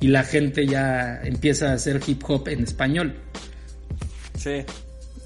y 0.00 0.08
la 0.08 0.24
gente 0.24 0.66
ya 0.66 1.20
empieza 1.22 1.70
a 1.70 1.74
hacer 1.74 2.00
hip 2.06 2.22
hop 2.28 2.48
en 2.48 2.64
español. 2.64 3.14
Sí. 4.36 4.64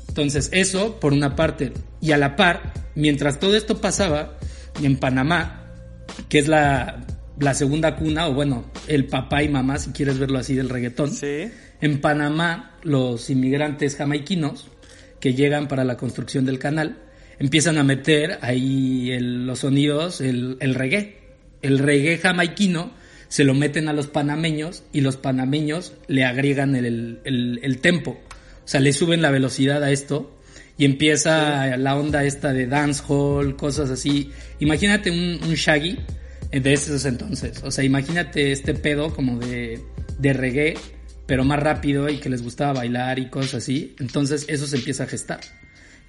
Entonces, 0.09 0.50
eso 0.52 1.00
por 1.00 1.12
una 1.12 1.35
parte. 1.35 1.73
Y 2.00 2.12
a 2.12 2.19
la 2.19 2.37
par, 2.37 2.73
mientras 2.95 3.40
todo 3.40 3.57
esto 3.57 3.81
pasaba, 3.81 4.38
en 4.83 4.99
Panamá, 4.99 5.64
que 6.28 6.38
es 6.38 6.49
la, 6.49 7.05
la 7.40 7.55
segunda 7.55 7.97
cuna, 7.97 8.28
o 8.28 8.35
bueno, 8.35 8.64
el 8.87 9.07
papá 9.07 9.43
y 9.43 9.49
mamá, 9.49 9.78
si 9.78 9.90
quieres 9.90 10.19
verlo 10.19 10.38
así, 10.38 10.55
del 10.55 10.69
reggaetón. 10.69 11.12
Sí. 11.12 11.49
En 11.81 12.00
Panamá, 12.00 12.76
los 12.83 13.28
inmigrantes 13.31 13.97
jamaiquinos 13.97 14.69
que 15.21 15.35
llegan 15.35 15.69
para 15.69 15.85
la 15.85 15.97
construcción 15.97 16.45
del 16.47 16.59
canal 16.59 16.99
empiezan 17.38 17.76
a 17.78 17.85
meter 17.85 18.38
ahí 18.40 19.11
el- 19.11 19.47
los 19.47 19.59
sonidos, 19.61 20.21
el, 20.21 20.57
el 20.61 20.75
reggae. 20.75 21.16
El 21.62 21.78
reggae 21.78 22.16
jamaiquino 22.19 22.93
se 23.28 23.45
lo 23.45 23.52
meten 23.55 23.88
a 23.88 23.93
los 23.93 24.07
panameños 24.07 24.85
y 24.93 25.00
los 25.02 25.16
panameños 25.16 25.93
le 26.07 26.25
agregan 26.25 26.75
el, 26.76 27.21
el- 27.25 27.61
el 27.62 27.78
tempo. 27.78 28.12
O 28.64 28.69
sea, 28.69 28.81
le 28.81 28.93
suben 28.93 29.21
la 29.21 29.31
velocidad 29.31 29.83
a 29.85 29.90
esto 29.90 30.35
y 30.78 30.85
empieza 30.85 31.76
la 31.76 31.97
onda 31.97 32.25
esta 32.25 32.52
de 32.52 32.66
dancehall, 32.66 33.57
cosas 33.57 33.90
así. 33.90 34.31
Imagínate 34.61 35.11
un, 35.11 35.40
un 35.47 35.55
shaggy 35.55 35.99
de 36.50 36.73
esos 36.73 37.05
entonces. 37.05 37.62
O 37.62 37.71
sea, 37.71 37.85
imagínate 37.85 38.53
este 38.53 38.75
pedo 38.75 39.15
como 39.15 39.38
de, 39.38 39.81
de 40.19 40.33
reggae, 40.33 40.75
pero 41.26 41.45
más 41.45 41.61
rápido 41.61 42.09
y 42.09 42.19
que 42.19 42.29
les 42.29 42.43
gustaba 42.43 42.75
bailar 42.75 43.19
y 43.19 43.29
cosas 43.29 43.57
así. 43.57 43.95
Entonces 43.99 44.47
eso 44.49 44.67
se 44.67 44.76
empieza 44.76 45.05
a 45.05 45.07
gestar. 45.07 45.41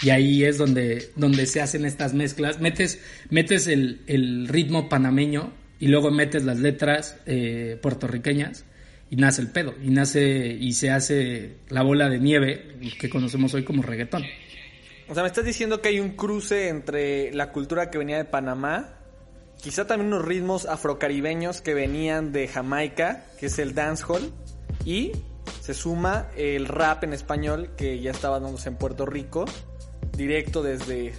Y 0.02 0.12
ahí 0.12 0.44
es 0.44 0.58
donde, 0.58 1.10
donde 1.16 1.46
se 1.48 1.62
hacen 1.62 1.86
estas 1.86 2.14
mezclas. 2.14 2.60
Metes, 2.60 3.00
metes 3.30 3.68
el, 3.68 4.02
el 4.06 4.48
ritmo 4.48 4.90
panameño 4.90 5.52
y 5.80 5.88
luego 5.88 6.12
metes 6.12 6.44
las 6.44 6.60
letras 6.60 7.18
eh, 7.26 7.80
puertorriqueñas 7.82 8.66
y 9.10 9.16
nace 9.16 9.42
el 9.42 9.50
pedo. 9.50 9.74
Y 9.84 9.90
nace 9.90 10.48
y 10.60 10.74
se 10.74 10.92
hace 10.92 11.56
la 11.70 11.82
bola 11.82 12.10
de 12.10 12.20
nieve 12.20 12.78
que 13.00 13.10
conocemos 13.10 13.54
hoy 13.54 13.64
como 13.64 13.82
reggaetón. 13.82 14.24
O 15.10 15.14
sea, 15.14 15.24
me 15.24 15.28
estás 15.28 15.46
diciendo 15.46 15.82
que 15.82 15.90
hay 15.90 16.00
un 16.00 16.12
cruce 16.12 16.68
entre 16.68 17.34
la 17.34 17.52
cultura 17.52 17.90
que 17.90 17.98
venía 17.98 18.18
de 18.18 18.26
Panamá, 18.26 18.97
quizá 19.62 19.88
también 19.88 20.14
unos 20.14 20.26
ritmos 20.26 20.66
afrocaribeños 20.66 21.62
que 21.62 21.74
venían 21.74 22.32
de 22.32 22.48
Jamaica, 22.48 23.26
que 23.40 23.48
es 23.48 23.60
el 23.60 23.74
dancehall, 23.74 24.32
y 24.86 25.12
se 25.62 25.74
suma 25.74 26.30
el 26.38 26.68
rap 26.68 27.04
en 27.04 27.14
español 27.14 27.72
que 27.76 28.00
ya 28.00 28.12
estaba 28.12 28.40
dándose 28.40 28.70
en 28.70 28.76
Puerto 28.76 29.06
Rico, 29.06 29.46
directo 30.16 30.64
desde, 30.64 31.14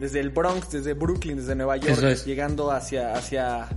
desde 0.00 0.20
el 0.20 0.30
Bronx, 0.30 0.70
desde 0.70 0.94
Brooklyn, 0.94 1.36
desde 1.36 1.54
Nueva 1.54 1.76
York, 1.76 2.02
es. 2.02 2.26
llegando 2.26 2.70
hacia, 2.70 3.14
hacia, 3.14 3.68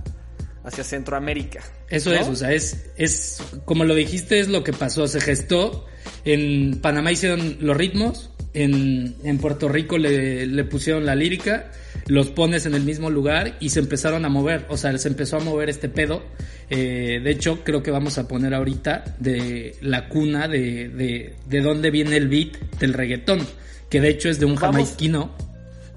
hacia 0.64 0.84
Centroamérica. 0.84 1.60
Eso 1.88 2.10
¿no? 2.10 2.16
es, 2.16 2.28
o 2.28 2.34
sea, 2.34 2.52
es, 2.52 2.90
es, 2.96 3.40
como 3.64 3.84
lo 3.84 3.94
dijiste, 3.94 4.40
es 4.40 4.48
lo 4.48 4.64
que 4.64 4.72
pasó, 4.72 5.06
se 5.06 5.20
gestó. 5.20 5.86
En 6.24 6.80
Panamá 6.80 7.12
hicieron 7.12 7.58
los 7.60 7.76
ritmos, 7.76 8.30
en, 8.52 9.16
en 9.22 9.38
Puerto 9.38 9.68
Rico 9.68 9.98
le, 9.98 10.46
le 10.46 10.64
pusieron 10.64 11.06
la 11.06 11.14
lírica, 11.14 11.70
los 12.08 12.28
pones 12.30 12.66
en 12.66 12.74
el 12.74 12.82
mismo 12.82 13.10
lugar 13.10 13.56
y 13.60 13.70
se 13.70 13.80
empezaron 13.80 14.24
a 14.24 14.28
mover, 14.28 14.64
o 14.68 14.76
sea, 14.76 14.96
se 14.98 15.08
empezó 15.08 15.38
a 15.38 15.40
mover 15.40 15.68
este 15.68 15.88
pedo. 15.88 16.22
Eh, 16.70 17.20
de 17.22 17.30
hecho, 17.30 17.64
creo 17.64 17.82
que 17.82 17.90
vamos 17.90 18.18
a 18.18 18.28
poner 18.28 18.54
ahorita 18.54 19.16
de 19.18 19.76
la 19.80 20.08
cuna 20.08 20.46
de, 20.48 20.88
de, 20.88 21.34
de 21.46 21.60
dónde 21.60 21.90
viene 21.90 22.16
el 22.16 22.28
beat 22.28 22.56
del 22.78 22.92
reggaetón, 22.92 23.46
que 23.90 24.00
de 24.00 24.08
hecho 24.10 24.28
es 24.28 24.38
de 24.38 24.46
un 24.46 24.54
Vamos. 24.54 24.76
jamaiquino 24.76 25.34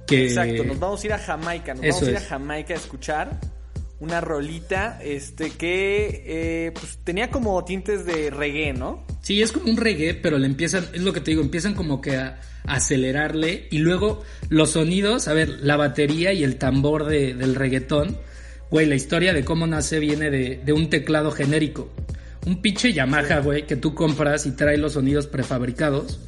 que... 0.07 0.25
Exacto, 0.27 0.63
nos 0.63 0.79
vamos 0.79 1.03
a 1.03 1.05
ir 1.05 1.13
a 1.13 1.19
Jamaica, 1.19 1.73
nos 1.75 1.81
vamos 1.85 2.01
a 2.03 2.09
ir 2.11 2.17
a. 2.17 2.21
Jamaica 2.21 2.73
a 2.73 2.77
escuchar 2.77 3.39
una 3.99 4.21
rolita 4.21 4.99
este 5.03 5.49
que 5.51 6.23
eh, 6.25 6.71
pues, 6.73 6.99
tenía 7.03 7.29
como 7.29 7.63
tintes 7.65 8.05
de 8.05 8.29
reggae, 8.29 8.73
¿no? 8.73 9.05
Sí, 9.21 9.41
es 9.41 9.51
como 9.51 9.69
un 9.69 9.77
reggae, 9.77 10.13
pero 10.13 10.37
le 10.37 10.45
empiezan, 10.45 10.85
es 10.93 11.01
lo 11.01 11.11
que 11.13 11.19
te 11.21 11.31
digo, 11.31 11.41
empiezan 11.41 11.73
como 11.73 11.99
que 12.01 12.15
a, 12.15 12.39
a 12.65 12.75
acelerarle 12.75 13.67
y 13.71 13.79
luego 13.79 14.23
los 14.49 14.71
sonidos, 14.71 15.27
a 15.27 15.33
ver, 15.33 15.49
la 15.61 15.75
batería 15.75 16.31
y 16.33 16.43
el 16.43 16.55
tambor 16.57 17.05
de- 17.05 17.33
del 17.33 17.55
reggaetón, 17.55 18.17
güey, 18.71 18.85
la 18.85 18.95
historia 18.95 19.33
de 19.33 19.43
cómo 19.43 19.67
nace 19.67 19.99
viene 19.99 20.29
de, 20.29 20.61
de 20.63 20.73
un 20.73 20.89
teclado 20.89 21.31
genérico. 21.31 21.91
Un 22.45 22.61
pinche 22.61 22.93
Yamaha, 22.93 23.39
güey, 23.41 23.67
que 23.67 23.75
tú 23.75 23.93
compras 23.93 24.45
y 24.45 24.51
trae 24.51 24.77
los 24.77 24.93
sonidos 24.93 25.27
prefabricados. 25.27 26.19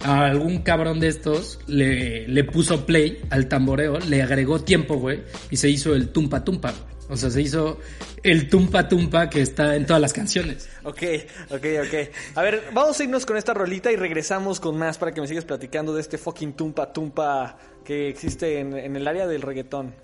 A 0.00 0.26
algún 0.26 0.58
cabrón 0.58 1.00
de 1.00 1.08
estos 1.08 1.58
le, 1.66 2.28
le 2.28 2.44
puso 2.44 2.84
play 2.84 3.20
al 3.30 3.48
tamboreo, 3.48 3.98
le 4.00 4.20
agregó 4.20 4.60
tiempo, 4.60 4.96
güey, 4.96 5.22
y 5.50 5.56
se 5.56 5.70
hizo 5.70 5.94
el 5.94 6.10
tumpa 6.10 6.44
tumpa. 6.44 6.72
güey. 6.72 6.93
O 7.08 7.16
sea, 7.16 7.30
se 7.30 7.42
hizo 7.42 7.78
el 8.22 8.48
tumpa 8.48 8.88
tumpa 8.88 9.28
que 9.28 9.42
está 9.42 9.76
en 9.76 9.86
todas 9.86 10.00
las 10.00 10.12
canciones. 10.12 10.68
Ok, 10.84 11.02
ok, 11.50 11.66
ok. 11.86 11.94
A 12.34 12.42
ver, 12.42 12.70
vamos 12.72 12.98
a 12.98 13.04
irnos 13.04 13.26
con 13.26 13.36
esta 13.36 13.52
rolita 13.52 13.92
y 13.92 13.96
regresamos 13.96 14.58
con 14.58 14.78
más 14.78 14.96
para 14.96 15.12
que 15.12 15.20
me 15.20 15.28
sigas 15.28 15.44
platicando 15.44 15.94
de 15.94 16.00
este 16.00 16.16
fucking 16.16 16.54
tumpa 16.54 16.92
tumpa 16.92 17.58
que 17.84 18.08
existe 18.08 18.58
en, 18.58 18.76
en 18.76 18.96
el 18.96 19.06
área 19.06 19.26
del 19.26 19.42
reggaetón. 19.42 19.94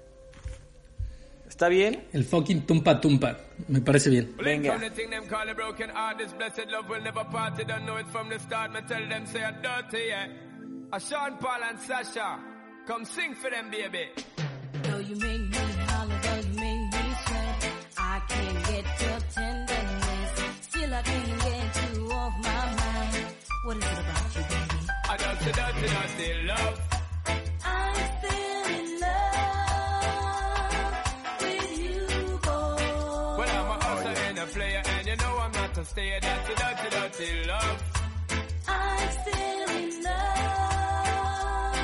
¿Está 1.48 1.68
bien? 1.68 2.06
El 2.12 2.24
fucking 2.24 2.66
tumpa 2.66 3.00
tumpa. 3.00 3.36
Me 3.68 3.80
parece 3.80 4.08
bien. 4.08 4.34
Venga. 4.42 4.72
From 4.72 4.82
dirty, 25.44 25.52
dirty, 25.52 25.88
dirty 25.88 26.42
love. 26.46 26.80
I'm 27.64 27.94
still 28.18 28.66
in 28.78 29.00
love 29.00 30.70
with 31.40 31.78
you, 31.78 32.06
boy. 32.42 32.76
Well, 33.38 33.50
I'm 33.58 33.70
a 33.70 33.84
hustler 33.84 34.16
and 34.28 34.38
a 34.38 34.46
player, 34.46 34.82
and 34.84 35.06
you 35.06 35.16
know 35.16 35.38
I'm 35.38 35.52
not 35.52 35.78
a 35.78 35.84
stayer. 35.84 36.18
That's 36.20 36.48
a 36.50 36.54
dirty, 36.54 36.88
dirty 36.96 37.44
love. 37.48 37.82
I'm 38.68 39.10
still 39.22 39.70
in 39.76 40.02
love 40.02 41.76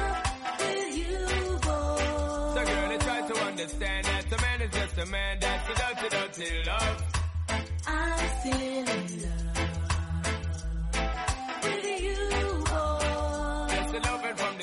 with 0.61 0.97
you, 0.99 1.19
boy. 1.63 2.55
So, 2.55 2.61
girl, 2.65 2.93
you 2.93 2.99
try 2.99 3.21
to 3.27 3.35
understand 3.45 4.05
that 4.05 4.33
a 4.33 4.41
man 4.43 4.61
is 4.63 4.71
just 4.73 4.99
a 4.99 5.07
man. 5.07 5.39
That's 5.41 5.69
a 5.71 5.75
dirty, 5.83 6.09
dirty 6.17 6.63
love. 6.67 7.03
I'm 7.87 8.40
still 8.40 8.61
in 8.61 9.23
love 9.23 9.76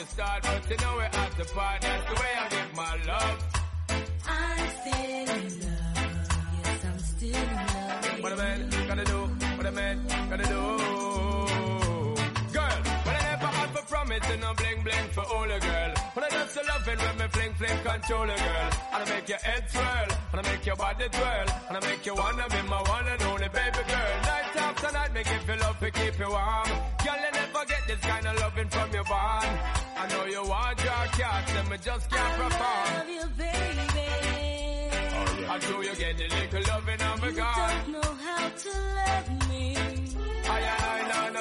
the 0.03 0.09
start, 0.09 0.43
but 0.43 0.69
you 0.69 0.77
know 0.77 0.95
we're 0.95 1.03
at 1.03 1.31
the 1.37 1.45
part. 1.53 1.81
That's 1.81 2.05
the 2.09 2.15
way 2.21 2.31
I 2.39 2.49
give 2.49 2.75
my 2.75 2.95
love. 3.07 3.37
I'm 4.27 4.69
still 4.79 5.35
in 5.35 5.43
love. 5.63 6.03
Yes, 6.63 6.85
I'm 6.85 6.99
still 6.99 7.35
in 7.35 7.55
love. 7.55 8.23
What 8.23 8.31
a 8.31 8.35
man 8.35 8.69
gotta 8.87 9.05
do, 9.05 9.19
what 9.57 9.65
a 9.65 9.71
man 9.71 10.05
gotta 10.29 10.47
do. 10.47 10.92
Promise 14.13 14.31
and 14.31 14.41
no 14.41 14.53
bling 14.53 14.83
bling 14.83 15.07
for 15.11 15.23
all 15.33 15.43
a 15.51 15.59
girl. 15.59 15.93
But 16.15 16.23
I 16.23 16.29
just 16.29 16.55
love 16.55 16.87
it 16.87 16.99
when 16.99 17.17
me 17.17 17.27
fling 17.31 17.53
fling 17.53 17.79
control 17.83 18.23
a 18.23 18.27
girl. 18.37 18.69
And 18.93 19.03
I 19.03 19.09
make 19.09 19.29
your 19.29 19.37
head 19.39 19.63
swirl, 19.69 20.07
and 20.31 20.39
I 20.41 20.51
make 20.51 20.65
your 20.65 20.75
body 20.75 21.05
twirl, 21.11 21.47
and 21.69 21.77
I 21.77 21.79
make 21.87 22.05
you 22.05 22.15
wanna 22.15 22.47
be 22.49 22.61
my 22.69 22.81
one 22.81 23.07
and 23.07 23.21
only 23.23 23.49
baby 23.49 23.83
girl. 23.87 24.13
Night 24.23 24.55
after 24.55 24.91
night, 24.91 25.13
make 25.13 25.27
you 25.31 25.39
feel 25.39 25.57
love 25.59 25.79
to 25.79 25.91
keep 25.91 26.19
you 26.19 26.29
warm. 26.29 26.67
Girl, 27.03 27.19
you 27.25 27.31
never 27.33 27.65
get 27.67 27.81
this 27.87 27.99
kind 28.01 28.27
of 28.27 28.39
loving 28.39 28.69
from 28.69 28.93
your 28.93 29.03
bond. 29.03 29.59
I 29.97 30.07
know 30.09 30.25
you 30.25 30.43
want 30.47 30.83
your 30.83 31.05
cat, 31.17 31.51
and 31.57 31.69
me 31.69 31.77
just 31.77 32.09
can't 32.09 32.33
perform. 32.41 32.61
I 32.63 32.97
love 32.97 33.09
you, 33.09 33.27
baby. 33.37 34.07
Oh, 35.15 35.53
I 35.53 35.57
know 35.69 35.81
you 35.81 35.95
get 35.95 36.19
a 36.19 36.27
little 36.35 36.73
loving 36.73 37.01
on 37.01 37.19
my 37.21 37.27
You 37.27 37.33
God. 37.35 37.71
don't 37.85 37.91
know 37.93 38.15
how 38.25 38.49
to 38.49 38.69
love 38.69 39.29
me. 39.29 39.42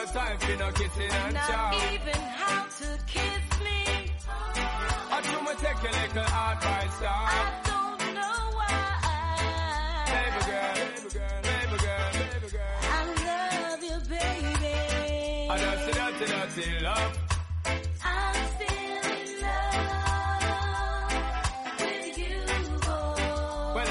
No 0.04 0.12
time 0.12 0.38
for 0.38 0.56
no 0.56 0.70
kissing 0.72 1.10
and 1.10 1.34
Not 1.34 1.48
chow. 1.48 1.70
even 1.92 2.20
how 2.20 2.64
to 2.64 2.98
kiss 3.06 3.60
me. 3.62 4.10
I 4.26 5.20
do 5.22 5.40
me 5.42 5.52
take 5.60 5.78
a 5.78 5.90
little 5.98 6.22
advice, 6.22 6.98
I 7.00 7.04
dog. 7.04 7.64
don't 7.70 8.00
know 8.14 8.38
why. 8.58 8.74
Baby 10.12 10.40
girl, 10.50 10.74
baby 10.74 11.10
girl, 11.14 11.38
baby 11.42 11.76
girl, 11.84 12.10
baby 12.12 12.48
girl. 12.50 12.78
I 12.82 13.00
love 13.28 13.82
you, 13.82 13.98
baby. 14.08 14.74
I 15.50 15.52
just 15.58 15.88
a 15.88 15.90
dirty, 15.92 16.26
dirty 16.32 16.66
love. 16.84 17.12
I'm 18.04 18.36
still 18.56 19.04
in 19.12 19.26
love 19.42 21.12
with 21.80 22.18
you, 22.18 22.42
boy. 22.80 23.74
Well, 23.74 23.90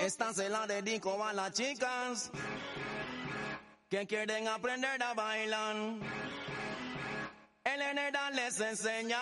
Esta 0.00 0.28
se 0.34 0.48
la 0.48 0.66
dedico 0.66 1.22
a 1.24 1.32
las 1.32 1.52
chicas 1.52 2.30
que 3.92 4.06
quieren 4.06 4.48
aprender 4.48 5.02
a 5.02 5.12
bailar. 5.12 5.76
El 7.62 7.82
Eneda 7.82 8.30
les 8.30 8.58
enseña 8.58 9.20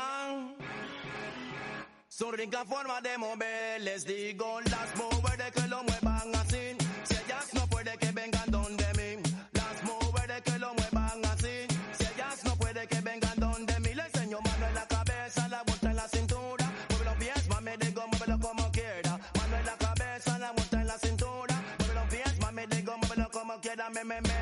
su 2.06 2.30
rica 2.30 2.64
forma 2.64 3.00
de 3.00 3.18
mover. 3.18 3.80
Les 3.80 4.06
digo 4.06 4.60
las 4.60 4.94
mujeres 4.94 5.50
que 5.56 5.66
lo 5.66 5.82
muevan 5.82 6.32
así. 6.36 6.76
Si 7.02 7.14
ellas 7.16 7.52
no 7.52 7.66
pueden 7.66 7.98
que 7.98 8.12
vengan 8.12 8.48
donde 8.48 8.86
mí. 8.94 9.22
Las 9.54 9.82
mujeres 9.82 10.40
que 10.42 10.56
lo 10.60 10.72
muevan 10.72 11.24
así. 11.24 11.66
Si 11.98 12.04
ellas 12.04 12.44
no 12.44 12.54
pueden 12.54 12.86
que 12.86 13.00
vengan 13.00 13.40
donde 13.40 13.80
mí. 13.80 13.92
Le 13.92 14.04
enseño 14.04 14.38
mano 14.40 14.68
en 14.68 14.74
la 14.76 14.86
cabeza, 14.86 15.48
la 15.48 15.64
vuelta 15.64 15.90
en 15.90 15.96
la 15.96 16.06
cintura. 16.06 16.64
Mueve 16.90 17.04
los 17.06 17.16
pies, 17.16 17.48
mami, 17.48 17.72
digo, 17.80 18.06
muévelo 18.06 18.38
como 18.38 18.70
quiera. 18.70 19.18
Mano 19.36 19.56
en 19.56 19.66
la 19.66 19.76
cabeza, 19.78 20.38
la 20.38 20.52
vuelta 20.52 20.80
en 20.80 20.86
la 20.86 20.98
cintura. 20.98 21.54
Mueve 21.78 21.94
los 21.94 22.06
pies, 22.14 22.38
mami, 22.38 22.66
digo, 22.66 22.96
muévelo 22.98 23.28
como 23.30 23.60
quiera. 23.60 23.90
Me, 23.90 24.04
me, 24.04 24.20
me, 24.20 24.39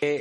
Eh, 0.00 0.20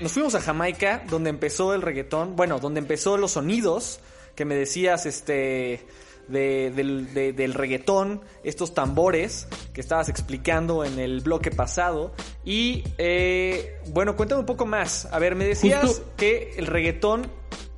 nos 0.00 0.12
fuimos 0.12 0.34
a 0.34 0.40
Jamaica, 0.40 1.04
donde 1.08 1.30
empezó 1.30 1.74
el 1.74 1.82
reggaetón, 1.82 2.34
bueno, 2.36 2.58
donde 2.58 2.80
empezó 2.80 3.16
los 3.16 3.32
sonidos 3.32 4.00
que 4.34 4.44
me 4.44 4.54
decías, 4.54 5.06
este, 5.06 5.80
de- 6.28 6.72
del, 6.74 7.12
de- 7.14 7.32
del 7.32 7.54
reggaetón, 7.54 8.22
estos 8.42 8.74
tambores, 8.74 9.46
que 9.72 9.80
estabas 9.80 10.08
explicando 10.08 10.84
en 10.84 10.98
el 10.98 11.20
bloque 11.20 11.50
pasado. 11.50 12.14
Y 12.44 12.82
eh, 12.98 13.78
bueno, 13.88 14.16
cuéntame 14.16 14.40
un 14.40 14.46
poco 14.46 14.66
más. 14.66 15.06
A 15.12 15.18
ver, 15.18 15.34
me 15.36 15.44
decías 15.44 15.82
Justo- 15.82 16.12
que 16.16 16.54
el 16.56 16.66
reggaetón 16.66 17.26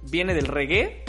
viene 0.03 0.33
del 0.35 0.47
reggae. 0.47 1.05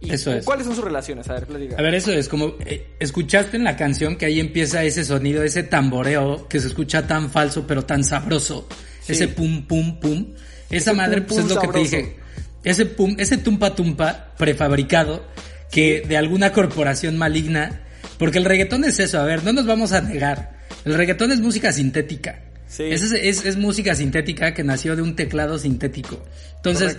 ¿Y 0.00 0.12
Eso 0.12 0.32
es. 0.34 0.44
¿Cuáles 0.44 0.66
son 0.66 0.74
sus 0.76 0.84
relaciones? 0.84 1.28
A 1.30 1.34
ver, 1.34 1.46
platica. 1.46 1.76
A 1.78 1.82
ver, 1.82 1.94
eso 1.94 2.12
es 2.12 2.28
como, 2.28 2.54
eh, 2.66 2.94
escuchaste 3.00 3.56
en 3.56 3.64
la 3.64 3.74
canción 3.76 4.16
que 4.16 4.26
ahí 4.26 4.38
empieza 4.38 4.84
ese 4.84 5.02
sonido, 5.04 5.42
ese 5.42 5.62
tamboreo 5.62 6.46
que 6.46 6.60
se 6.60 6.68
escucha 6.68 7.06
tan 7.06 7.30
falso 7.30 7.66
pero 7.66 7.84
tan 7.86 8.04
sabroso. 8.04 8.68
Ese 9.08 9.28
pum, 9.28 9.66
pum, 9.66 10.00
pum. 10.00 10.34
Esa 10.70 10.90
Ese 10.90 10.92
madre, 10.94 11.22
pum, 11.22 11.36
pues 11.36 11.46
es 11.46 11.54
lo 11.54 11.60
que 11.60 11.68
te 11.68 11.78
dije. 11.78 12.16
Ese 12.62 12.86
pum, 12.86 13.16
ese 13.18 13.36
tumpa 13.36 13.74
tumpa 13.74 14.34
prefabricado 14.38 15.26
que 15.70 16.02
de 16.06 16.16
alguna 16.16 16.52
corporación 16.52 17.18
maligna, 17.18 17.82
porque 18.18 18.38
el 18.38 18.44
reggaetón 18.44 18.84
es 18.84 18.98
eso, 19.00 19.18
a 19.20 19.24
ver, 19.24 19.42
no 19.44 19.52
nos 19.52 19.66
vamos 19.66 19.92
a 19.92 20.00
negar. 20.00 20.58
El 20.84 20.94
reggaetón 20.94 21.32
es 21.32 21.40
música 21.40 21.72
sintética. 21.72 22.42
Sí. 22.68 22.84
Es, 22.84 23.02
es, 23.02 23.44
es 23.44 23.56
música 23.56 23.94
sintética 23.94 24.54
que 24.54 24.64
nació 24.64 24.96
de 24.96 25.02
un 25.02 25.16
teclado 25.16 25.58
sintético. 25.58 26.24
Entonces, 26.56 26.96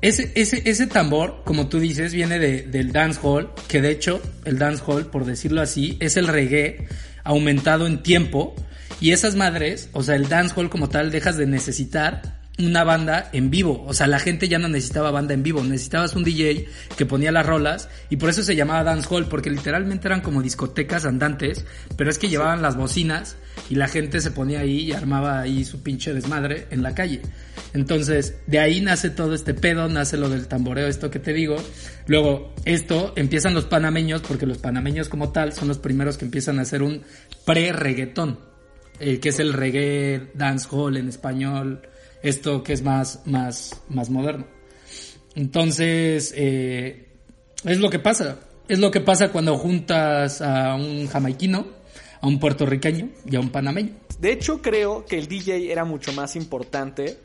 ese, 0.00 0.32
ese, 0.34 0.62
ese 0.66 0.86
tambor, 0.86 1.42
como 1.44 1.68
tú 1.68 1.80
dices, 1.80 2.12
viene 2.12 2.38
de, 2.38 2.62
del 2.62 2.92
dancehall, 2.92 3.50
que 3.68 3.80
de 3.80 3.90
hecho 3.90 4.20
el 4.44 4.58
dancehall, 4.58 5.06
por 5.06 5.24
decirlo 5.24 5.62
así, 5.62 5.96
es 6.00 6.16
el 6.16 6.28
reggae 6.28 6.86
aumentado 7.22 7.86
en 7.86 8.02
tiempo. 8.02 8.54
Y 9.04 9.12
esas 9.12 9.36
madres, 9.36 9.90
o 9.92 10.02
sea, 10.02 10.16
el 10.16 10.30
dancehall 10.30 10.70
como 10.70 10.88
tal, 10.88 11.10
dejas 11.10 11.36
de 11.36 11.44
necesitar 11.44 12.22
una 12.58 12.84
banda 12.84 13.28
en 13.34 13.50
vivo. 13.50 13.84
O 13.86 13.92
sea, 13.92 14.06
la 14.06 14.18
gente 14.18 14.48
ya 14.48 14.58
no 14.58 14.66
necesitaba 14.66 15.10
banda 15.10 15.34
en 15.34 15.42
vivo, 15.42 15.62
necesitabas 15.62 16.16
un 16.16 16.24
DJ 16.24 16.66
que 16.96 17.04
ponía 17.04 17.30
las 17.30 17.44
rolas 17.44 17.90
y 18.08 18.16
por 18.16 18.30
eso 18.30 18.42
se 18.42 18.56
llamaba 18.56 18.82
dancehall, 18.82 19.26
porque 19.28 19.50
literalmente 19.50 20.08
eran 20.08 20.22
como 20.22 20.40
discotecas 20.40 21.04
andantes, 21.04 21.66
pero 21.98 22.08
es 22.08 22.18
que 22.18 22.30
llevaban 22.30 22.62
las 22.62 22.78
bocinas 22.78 23.36
y 23.68 23.74
la 23.74 23.88
gente 23.88 24.22
se 24.22 24.30
ponía 24.30 24.60
ahí 24.60 24.84
y 24.84 24.92
armaba 24.92 25.38
ahí 25.38 25.66
su 25.66 25.82
pinche 25.82 26.14
desmadre 26.14 26.66
en 26.70 26.82
la 26.82 26.94
calle. 26.94 27.20
Entonces, 27.74 28.36
de 28.46 28.58
ahí 28.58 28.80
nace 28.80 29.10
todo 29.10 29.34
este 29.34 29.52
pedo, 29.52 29.86
nace 29.90 30.16
lo 30.16 30.30
del 30.30 30.48
tamboreo, 30.48 30.88
esto 30.88 31.10
que 31.10 31.18
te 31.18 31.34
digo. 31.34 31.56
Luego, 32.06 32.54
esto 32.64 33.12
empiezan 33.16 33.52
los 33.52 33.66
panameños, 33.66 34.22
porque 34.22 34.46
los 34.46 34.56
panameños 34.56 35.10
como 35.10 35.30
tal 35.30 35.52
son 35.52 35.68
los 35.68 35.76
primeros 35.76 36.16
que 36.16 36.24
empiezan 36.24 36.58
a 36.58 36.62
hacer 36.62 36.82
un 36.82 37.02
pre-reggaetón, 37.44 38.53
eh, 39.00 39.18
que 39.18 39.30
es 39.30 39.38
el 39.38 39.52
reggae 39.52 40.30
dancehall 40.34 40.96
en 40.96 41.08
español, 41.08 41.82
esto 42.22 42.62
que 42.62 42.72
es 42.72 42.82
más, 42.82 43.20
más, 43.26 43.80
más 43.88 44.10
moderno. 44.10 44.46
Entonces, 45.34 46.32
eh, 46.36 47.08
es 47.64 47.78
lo 47.78 47.90
que 47.90 47.98
pasa. 47.98 48.38
Es 48.68 48.78
lo 48.78 48.90
que 48.90 49.00
pasa 49.00 49.30
cuando 49.30 49.58
juntas 49.58 50.40
a 50.40 50.74
un 50.74 51.06
jamaiquino, 51.06 51.66
a 52.24 52.26
un 52.26 52.40
puertorriqueño 52.40 53.10
y 53.30 53.36
a 53.36 53.40
un 53.40 53.50
panameño. 53.50 53.90
De 54.18 54.32
hecho, 54.32 54.62
creo 54.62 55.04
que 55.04 55.18
el 55.18 55.28
DJ 55.28 55.70
era 55.70 55.84
mucho 55.84 56.14
más 56.14 56.36
importante 56.36 57.18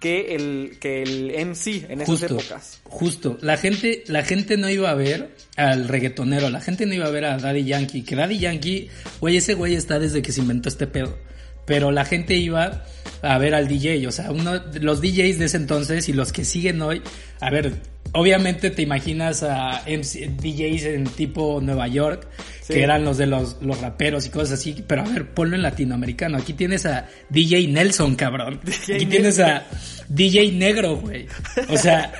que 0.00 0.34
el, 0.34 0.78
que 0.80 1.02
el 1.02 1.30
MC 1.46 1.84
en 1.90 2.00
esas 2.00 2.06
Justo, 2.06 2.26
épocas. 2.38 2.80
justo. 2.84 3.38
La 3.42 3.58
gente, 3.58 4.02
la 4.06 4.22
gente 4.22 4.56
no 4.56 4.70
iba 4.70 4.90
a 4.90 4.94
ver 4.94 5.36
al 5.56 5.88
reggaetonero, 5.88 6.48
la 6.48 6.62
gente 6.62 6.86
no 6.86 6.94
iba 6.94 7.04
a 7.04 7.10
ver 7.10 7.26
a 7.26 7.36
Daddy 7.36 7.64
Yankee. 7.64 8.02
Que 8.02 8.16
Daddy 8.16 8.38
Yankee, 8.38 8.88
güey, 9.20 9.36
ese 9.36 9.52
güey 9.52 9.74
está 9.74 9.98
desde 9.98 10.22
que 10.22 10.32
se 10.32 10.40
inventó 10.40 10.70
este 10.70 10.86
pedo. 10.86 11.18
Pero 11.66 11.90
la 11.90 12.06
gente 12.06 12.34
iba 12.36 12.84
a 13.20 13.38
ver 13.38 13.54
al 13.54 13.68
DJ, 13.68 14.06
o 14.06 14.12
sea, 14.12 14.30
uno, 14.30 14.62
los 14.80 15.02
DJs 15.02 15.38
de 15.38 15.44
ese 15.46 15.56
entonces 15.58 16.08
y 16.08 16.14
los 16.14 16.32
que 16.32 16.46
siguen 16.46 16.80
hoy, 16.80 17.02
a 17.40 17.50
ver, 17.50 17.74
obviamente 18.12 18.70
te 18.70 18.82
imaginas 18.82 19.42
a 19.42 19.82
MC 19.86 20.30
DJs 20.40 20.84
en 20.84 21.04
tipo 21.04 21.60
Nueva 21.62 21.88
York, 21.88 22.26
Sí. 22.62 22.74
que 22.74 22.82
eran 22.82 23.04
los 23.04 23.16
de 23.16 23.26
los, 23.26 23.58
los 23.62 23.80
raperos 23.80 24.26
y 24.26 24.30
cosas 24.30 24.58
así, 24.58 24.82
pero 24.88 25.02
a 25.02 25.04
ver, 25.04 25.30
ponlo 25.30 25.54
en 25.54 25.62
latinoamericano. 25.62 26.36
Aquí 26.36 26.52
tienes 26.52 26.84
a 26.84 27.08
DJ 27.30 27.68
Nelson, 27.68 28.16
cabrón. 28.16 28.58
DJ 28.64 28.96
Aquí 28.96 29.06
tienes 29.06 29.38
a 29.38 29.64
DJ 30.08 30.50
Negro, 30.50 30.96
güey. 30.96 31.26
O 31.68 31.76
sea, 31.76 32.12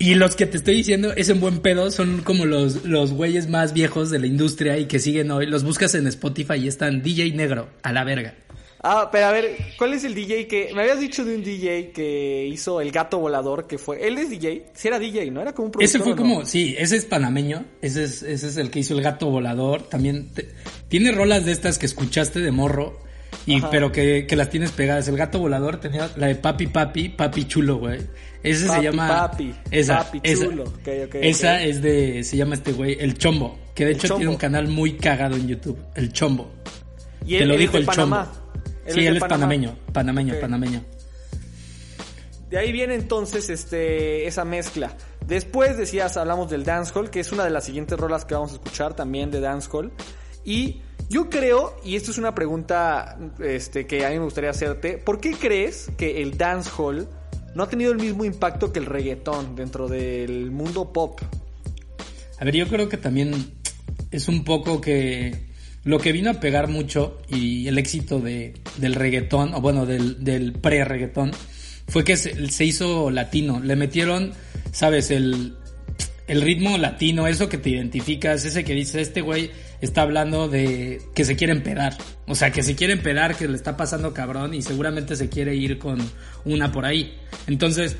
y 0.00 0.14
los 0.16 0.34
que 0.34 0.46
te 0.46 0.56
estoy 0.56 0.74
diciendo 0.74 1.12
es 1.14 1.28
en 1.28 1.38
buen 1.38 1.60
pedo, 1.60 1.90
son 1.92 2.22
como 2.22 2.46
los, 2.46 2.84
los 2.84 3.12
güeyes 3.12 3.48
más 3.48 3.72
viejos 3.72 4.10
de 4.10 4.18
la 4.18 4.26
industria 4.26 4.76
y 4.78 4.86
que 4.86 4.98
siguen 4.98 5.30
hoy. 5.30 5.46
Los 5.46 5.62
buscas 5.62 5.94
en 5.94 6.06
Spotify 6.08 6.54
y 6.54 6.66
están 6.66 7.02
DJ 7.02 7.30
Negro, 7.32 7.68
a 7.82 7.92
la 7.92 8.02
verga. 8.02 8.34
Ah, 8.82 9.10
pero 9.12 9.26
a 9.26 9.32
ver, 9.32 9.56
¿cuál 9.76 9.92
es 9.92 10.04
el 10.04 10.14
DJ 10.14 10.46
que... 10.48 10.70
Me 10.74 10.80
habías 10.82 11.00
dicho 11.00 11.22
de 11.24 11.34
un 11.36 11.44
DJ 11.44 11.90
que 11.92 12.46
hizo 12.46 12.80
El 12.80 12.90
Gato 12.92 13.18
Volador, 13.18 13.66
que 13.66 13.76
fue... 13.76 14.06
Él 14.06 14.16
es 14.16 14.30
DJ, 14.30 14.66
sí 14.72 14.88
era 14.88 14.98
DJ, 14.98 15.30
¿no? 15.30 15.42
Era 15.42 15.52
como 15.52 15.66
un 15.66 15.72
productor. 15.72 15.84
Ese 15.84 15.98
fue 16.02 16.16
como, 16.16 16.46
sí, 16.46 16.74
ese 16.78 16.96
es 16.96 17.04
panameño, 17.04 17.64
ese 17.82 18.04
es, 18.04 18.22
ese 18.22 18.48
es 18.48 18.56
el 18.56 18.70
que 18.70 18.78
hizo 18.78 18.94
el 18.94 19.02
gato 19.02 19.26
volador, 19.30 19.82
también 19.82 20.28
te- 20.32 20.48
tiene 20.88 21.12
rolas 21.12 21.44
de 21.44 21.52
estas 21.52 21.76
que 21.78 21.84
escuchaste 21.84 22.40
de 22.40 22.50
morro, 22.52 22.98
y 23.46 23.58
Ajá. 23.58 23.68
pero 23.70 23.92
que, 23.92 24.26
que 24.26 24.34
las 24.34 24.48
tienes 24.50 24.72
pegadas. 24.72 25.06
El 25.08 25.16
gato 25.16 25.38
volador 25.38 25.78
tenía 25.78 26.10
la 26.16 26.26
de 26.28 26.34
papi 26.34 26.66
papi, 26.66 27.10
papi 27.10 27.44
chulo, 27.46 27.76
güey. 27.78 28.00
Ese 28.42 28.66
se 28.66 28.82
llama 28.82 29.06
papi, 29.08 29.54
esa, 29.70 29.98
papi 29.98 30.20
esa, 30.22 30.44
chulo. 30.46 30.64
Esa 31.12 31.54
ok. 31.56 31.60
es 31.64 31.82
de, 31.82 32.24
se 32.24 32.36
llama 32.38 32.54
este 32.54 32.72
güey, 32.72 32.96
el 32.98 33.16
chombo, 33.18 33.58
que 33.74 33.84
de 33.84 33.90
El 33.92 33.96
hecho 33.98 34.08
Chombo. 34.08 34.18
tiene 34.18 34.32
un 34.32 34.38
canal 34.38 34.68
muy 34.68 34.94
cagado 34.94 35.36
en 35.36 35.46
YouTube, 35.48 35.78
el 35.94 36.12
chombo. 36.12 36.50
Y 37.26 37.36
Te 37.36 37.42
él, 37.42 37.48
lo 37.48 37.56
dijo 37.56 37.76
el 37.76 37.84
Panamá. 37.84 38.24
chombo. 38.24 38.39
Él 38.90 38.94
sí, 38.94 39.00
es 39.00 39.06
él 39.06 39.16
es 39.16 39.20
Panamá. 39.20 39.40
panameño, 39.40 39.76
panameño, 39.92 40.34
panameño. 40.40 40.84
De 42.50 42.58
ahí 42.58 42.72
viene 42.72 42.96
entonces 42.96 43.48
este 43.48 44.26
esa 44.26 44.44
mezcla. 44.44 44.96
Después 45.26 45.76
decías, 45.78 46.16
hablamos 46.16 46.50
del 46.50 46.64
dancehall, 46.64 47.10
que 47.10 47.20
es 47.20 47.30
una 47.30 47.44
de 47.44 47.50
las 47.50 47.64
siguientes 47.64 47.98
rolas 47.98 48.24
que 48.24 48.34
vamos 48.34 48.50
a 48.50 48.54
escuchar 48.54 48.94
también 48.94 49.30
de 49.30 49.40
dancehall. 49.40 49.92
Y 50.44 50.82
yo 51.08 51.30
creo, 51.30 51.76
y 51.84 51.94
esto 51.94 52.10
es 52.10 52.18
una 52.18 52.34
pregunta 52.34 53.16
este, 53.38 53.86
que 53.86 54.04
a 54.04 54.10
mí 54.10 54.18
me 54.18 54.24
gustaría 54.24 54.50
hacerte, 54.50 54.98
¿por 54.98 55.20
qué 55.20 55.32
crees 55.32 55.90
que 55.96 56.22
el 56.22 56.36
dancehall 56.36 57.08
no 57.54 57.62
ha 57.62 57.68
tenido 57.68 57.92
el 57.92 57.98
mismo 57.98 58.24
impacto 58.24 58.72
que 58.72 58.80
el 58.80 58.86
reggaetón 58.86 59.54
dentro 59.54 59.86
del 59.86 60.50
mundo 60.50 60.92
pop? 60.92 61.20
A 62.40 62.44
ver, 62.44 62.56
yo 62.56 62.66
creo 62.68 62.88
que 62.88 62.96
también 62.96 63.52
es 64.10 64.26
un 64.26 64.44
poco 64.44 64.80
que 64.80 65.49
lo 65.84 65.98
que 65.98 66.12
vino 66.12 66.30
a 66.30 66.34
pegar 66.40 66.68
mucho 66.68 67.18
y 67.28 67.66
el 67.68 67.78
éxito 67.78 68.20
de, 68.20 68.54
del 68.76 68.94
reggaetón, 68.94 69.54
o 69.54 69.60
bueno, 69.60 69.86
del, 69.86 70.22
del 70.24 70.52
pre-reggaetón, 70.52 71.30
fue 71.88 72.04
que 72.04 72.16
se, 72.16 72.48
se 72.50 72.64
hizo 72.64 73.10
latino. 73.10 73.60
Le 73.60 73.76
metieron, 73.76 74.32
sabes, 74.72 75.10
el, 75.10 75.54
el 76.28 76.42
ritmo 76.42 76.76
latino, 76.78 77.26
eso 77.26 77.48
que 77.48 77.58
te 77.58 77.70
identificas, 77.70 78.44
ese 78.44 78.62
que 78.64 78.74
dice, 78.74 79.00
este 79.00 79.22
güey 79.22 79.50
está 79.80 80.02
hablando 80.02 80.48
de 80.48 81.00
que 81.14 81.24
se 81.24 81.34
quiere 81.34 81.52
empedar. 81.54 81.96
O 82.26 82.34
sea, 82.34 82.52
que 82.52 82.62
se 82.62 82.74
quiere 82.76 82.92
empedar, 82.92 83.34
que 83.34 83.48
le 83.48 83.56
está 83.56 83.76
pasando 83.76 84.12
cabrón 84.12 84.52
y 84.54 84.62
seguramente 84.62 85.16
se 85.16 85.28
quiere 85.30 85.56
ir 85.56 85.78
con 85.78 85.98
una 86.44 86.70
por 86.70 86.84
ahí. 86.84 87.14
Entonces, 87.46 87.96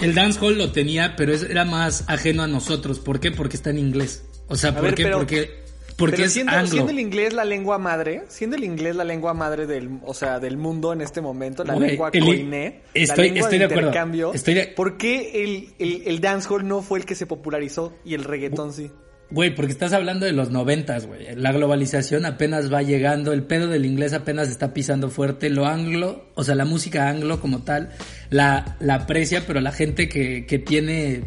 el 0.00 0.14
dancehall 0.14 0.58
lo 0.58 0.72
tenía, 0.72 1.14
pero 1.16 1.32
era 1.32 1.64
más 1.64 2.04
ajeno 2.08 2.42
a 2.42 2.46
nosotros. 2.48 2.98
¿Por 2.98 3.20
qué? 3.20 3.30
Porque 3.30 3.56
está 3.56 3.70
en 3.70 3.78
inglés. 3.78 4.24
O 4.48 4.56
sea, 4.56 4.74
¿por 4.74 4.82
ver, 4.82 4.94
qué? 4.96 5.04
pero- 5.04 5.18
porque 5.18 5.63
porque 5.96 6.16
Pero 6.16 6.26
es 6.26 6.32
siendo, 6.32 6.52
anglo. 6.52 6.68
siendo 6.70 6.90
el 6.92 6.98
inglés 7.00 7.32
la 7.32 7.44
lengua 7.44 7.78
madre, 7.78 8.24
siendo 8.28 8.56
el 8.56 8.64
inglés 8.64 8.96
la 8.96 9.04
lengua 9.04 9.32
madre 9.34 9.66
del, 9.66 10.00
o 10.04 10.14
sea, 10.14 10.40
del 10.40 10.56
mundo 10.56 10.92
en 10.92 11.00
este 11.00 11.20
momento, 11.20 11.62
la 11.64 11.76
lengua 11.76 12.10
el- 12.12 12.24
coiné, 12.24 12.80
estoy- 12.94 13.16
la 13.16 13.22
lengua 13.34 13.40
estoy 13.42 13.58
de 13.58 13.64
acuerdo. 13.66 13.88
intercambio, 13.88 14.34
Estoy 14.34 14.54
de- 14.54 14.66
¿por 14.68 14.96
qué 14.96 15.44
el, 15.44 15.68
el, 15.78 16.02
el 16.06 16.20
dancehall 16.20 16.66
no 16.66 16.82
fue 16.82 16.98
el 16.98 17.04
que 17.06 17.14
se 17.14 17.26
popularizó 17.26 17.94
y 18.04 18.14
el 18.14 18.24
reggaetón 18.24 18.72
sí? 18.72 18.90
Güey, 19.30 19.54
porque 19.54 19.72
estás 19.72 19.92
hablando 19.94 20.26
de 20.26 20.32
los 20.32 20.50
noventas, 20.50 21.06
güey. 21.06 21.34
La 21.34 21.50
globalización 21.50 22.26
apenas 22.26 22.72
va 22.72 22.82
llegando, 22.82 23.32
el 23.32 23.42
pedo 23.42 23.68
del 23.68 23.86
inglés 23.86 24.12
apenas 24.12 24.48
está 24.48 24.74
pisando 24.74 25.08
fuerte. 25.08 25.48
Lo 25.48 25.64
anglo, 25.66 26.26
o 26.34 26.44
sea, 26.44 26.54
la 26.54 26.66
música 26.66 27.08
anglo 27.08 27.40
como 27.40 27.62
tal, 27.64 27.90
la, 28.30 28.76
la 28.80 28.94
aprecia, 28.96 29.44
pero 29.46 29.60
la 29.60 29.72
gente 29.72 30.08
que, 30.08 30.44
que 30.46 30.58
tiene 30.58 31.22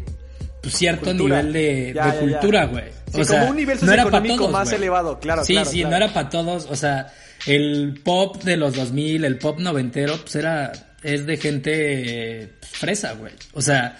cierto 0.66 1.06
Cultura. 1.06 1.38
nivel 1.42 1.52
de, 1.52 1.92
Ya, 1.94 2.06
de 2.06 2.10
ya, 2.12 2.14
ya. 2.14 2.20
cultura, 2.20 2.66
güey. 2.66 2.84
Sí, 3.12 3.22
como 3.26 3.50
un 3.50 3.56
nivel 3.56 3.78
no 3.82 3.92
era 3.92 4.04
todos, 4.10 4.50
más 4.50 4.72
elevado, 4.72 5.18
claro, 5.18 5.44
Sí, 5.44 5.54
claro, 5.54 5.70
sí, 5.70 5.80
claro. 5.80 5.90
no 5.90 5.96
era 6.04 6.12
para 6.14 6.28
todos, 6.28 6.66
o 6.70 6.76
sea, 6.76 7.12
el 7.46 8.00
pop 8.04 8.42
de 8.42 8.56
los 8.56 8.74
2000, 8.74 9.24
el 9.24 9.38
pop 9.38 9.58
noventero, 9.60 10.16
pues 10.20 10.36
era, 10.36 10.72
es 11.02 11.24
de 11.26 11.36
gente 11.36 12.42
eh, 12.42 12.52
fresa, 12.60 13.12
güey. 13.14 13.32
O 13.54 13.62
sea, 13.62 13.98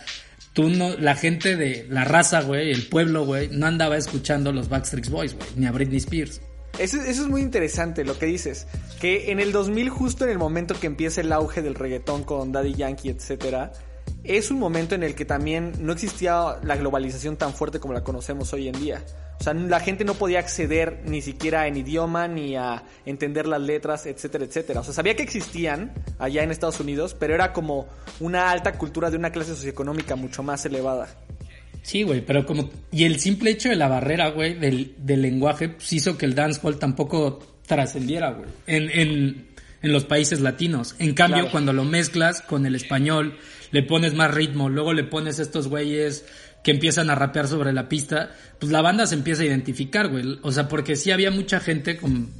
tú 0.53 0.69
no, 0.69 0.97
la 0.99 1.15
gente 1.15 1.57
de 1.57 1.87
la 1.89 2.05
raza, 2.05 2.43
güey, 2.43 2.71
el 2.71 2.87
pueblo, 2.89 3.25
güey, 3.25 3.49
no 3.51 3.67
andaba 3.67 3.97
escuchando 3.97 4.53
los 4.53 4.69
Backstreet 4.69 5.09
Boys, 5.09 5.35
güey, 5.35 5.49
ni 5.57 5.67
a 5.67 5.73
Britney 5.73 5.99
Spears. 5.99 6.41
Eso, 6.79 7.01
eso 7.01 7.23
es 7.23 7.29
muy 7.29 7.41
interesante 7.41 8.05
lo 8.05 8.19
que 8.19 8.27
dices, 8.27 8.67
que 9.01 9.33
en 9.33 9.41
el 9.41 9.53
2000 9.53 9.89
justo 9.89 10.25
en 10.25 10.31
el 10.31 10.39
momento 10.39 10.79
que 10.79 10.87
empieza 10.87 11.23
el 11.23 11.33
auge 11.33 11.63
del 11.63 11.75
reggaetón 11.75 12.25
con 12.25 12.53
Daddy 12.53 12.75
Yankee, 12.75 13.09
etcétera, 13.09 13.73
es 14.25 14.51
un 14.51 14.59
momento 14.59 14.95
en 14.95 15.03
el 15.03 15.15
que 15.15 15.25
también 15.25 15.73
no 15.81 15.93
existía 15.93 16.57
la 16.63 16.77
globalización 16.77 17.37
tan 17.37 17.55
fuerte 17.55 17.81
como 17.81 17.95
la 17.95 18.03
conocemos 18.03 18.53
hoy 18.53 18.69
en 18.69 18.79
día. 18.81 19.03
O 19.41 19.45
sea, 19.45 19.55
la 19.55 19.79
gente 19.79 20.05
no 20.05 20.15
podía 20.15 20.41
acceder 20.41 21.03
ni 21.07 21.23
siquiera 21.23 21.69
en 21.69 21.77
idioma 21.77 22.27
ni 22.27 22.57
a 22.57 22.83
entender 23.07 23.47
las 23.47 23.61
letras, 23.61 24.05
etcétera, 24.07 24.45
etcétera. 24.45 24.81
O 24.81 24.85
sea, 24.85 24.93
sabía 24.93 25.15
que 25.15 25.23
existían 25.23 25.93
allá 26.19 26.43
en 26.43 26.51
Estados 26.51 26.81
Unidos, 26.81 27.15
pero 27.19 27.35
era 27.35 27.53
como 27.53 27.87
una 28.19 28.51
alta 28.51 28.73
cultura 28.73 29.11
de 29.11 29.17
una 29.17 29.31
clase 29.31 29.55
socioeconómica 29.55 30.17
mucho 30.17 30.43
más 30.43 30.67
elevada. 30.67 31.09
Sí, 31.83 32.03
güey, 32.03 32.21
pero 32.21 32.45
como... 32.45 32.69
Y 32.91 33.05
el 33.05 33.21
simple 33.21 33.51
hecho 33.53 33.69
de 33.69 33.77
la 33.77 33.87
barrera, 33.89 34.31
güey, 34.31 34.55
del, 34.55 34.95
del 34.99 35.23
lenguaje, 35.23 35.69
pues 35.69 35.93
hizo 35.93 36.19
que 36.19 36.27
el 36.27 36.35
dancehall 36.35 36.79
tampoco 36.79 37.39
trascendiera, 37.67 38.33
güey. 38.33 38.49
En, 38.67 38.91
en, 38.91 39.47
en 39.83 39.93
los 39.93 40.05
países 40.05 40.41
latinos. 40.41 40.97
En 40.99 41.15
cambio, 41.15 41.39
Claro. 41.43 41.53
cuando 41.53 41.73
lo 41.73 41.85
mezclas 41.85 42.43
con 42.43 42.67
el 42.67 42.75
español, 42.75 43.39
le 43.71 43.83
pones 43.83 44.15
más 44.15 44.33
ritmo, 44.33 44.69
luego 44.69 44.93
le 44.93 45.05
pones 45.05 45.39
estos 45.39 45.69
güeyes 45.69 46.25
que 46.63 46.73
empiezan 46.73 47.11
a 47.11 47.15
rapear 47.15 47.49
sobre 47.49 47.73
la 47.73 47.89
pista, 47.89 48.31
pues 48.59 48.73
la 48.73 48.83
banda 48.83 49.07
se 49.07 49.15
empieza 49.15 49.43
a 49.43 49.47
identificar, 49.47 50.09
güey. 50.09 50.39
O 50.43 50.53
sea, 50.53 50.69
porque 50.69 50.97
sí 50.97 51.11
había 51.11 51.31
mucha 51.31 51.61
gente 51.61 51.97
con 51.97 52.31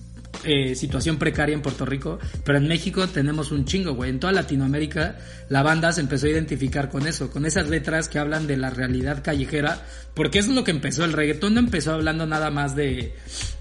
eh, 0.45 0.75
situación 0.75 1.19
precaria 1.19 1.55
en 1.55 1.63
Puerto 1.63 1.85
Rico, 1.85 2.19
pero 2.45 2.59
en 2.59 2.69
México 2.69 3.09
tenemos 3.09 3.51
un 3.51 3.65
chingo, 3.65 3.95
güey. 3.95 4.11
En 4.11 4.21
toda 4.21 4.33
Latinoamérica 4.33 5.17
la 5.49 5.63
banda 5.63 5.93
se 5.93 6.01
empezó 6.01 6.27
a 6.27 6.31
identificar 6.31 6.91
con 6.91 7.07
eso, 7.07 7.31
con 7.31 7.47
esas 7.47 7.69
letras 7.69 8.09
que 8.09 8.19
hablan 8.19 8.47
de 8.47 8.57
la 8.57 8.71
realidad 8.71 9.23
callejera, 9.23 9.85
porque 10.15 10.39
eso 10.39 10.51
es 10.51 10.55
lo 10.55 10.65
que 10.65 10.71
empezó. 10.71 11.05
El 11.05 11.13
reggaetón 11.13 11.55
no 11.55 11.61
empezó 11.61 11.93
hablando 11.93 12.27
nada 12.27 12.51
más 12.51 12.77
de, 12.77 13.15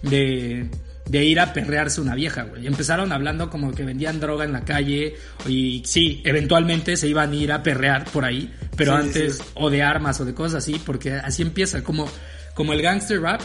de, 0.03 0.69
de 1.09 1.23
ir 1.23 1.39
a 1.39 1.53
perrearse 1.53 2.01
una 2.01 2.15
vieja, 2.15 2.43
güey. 2.43 2.67
Empezaron 2.67 3.11
hablando 3.11 3.49
como 3.49 3.73
que 3.73 3.83
vendían 3.83 4.19
droga 4.19 4.43
en 4.45 4.51
la 4.53 4.65
calle 4.65 5.15
y 5.47 5.81
sí, 5.85 6.21
eventualmente 6.25 6.97
se 6.97 7.07
iban 7.07 7.31
a 7.31 7.35
ir 7.35 7.51
a 7.51 7.63
perrear 7.63 8.05
por 8.11 8.25
ahí, 8.25 8.53
pero 8.75 8.93
Sí, 8.93 9.03
antes 9.07 9.35
sí. 9.37 9.43
o 9.55 9.69
de 9.69 9.83
armas 9.83 10.19
o 10.19 10.25
de 10.25 10.33
cosas 10.33 10.63
así, 10.63 10.81
porque 10.85 11.13
así 11.13 11.41
empieza, 11.43 11.83
como, 11.83 12.09
como 12.53 12.73
el 12.73 12.81
gangster 12.81 13.21
rap, 13.21 13.41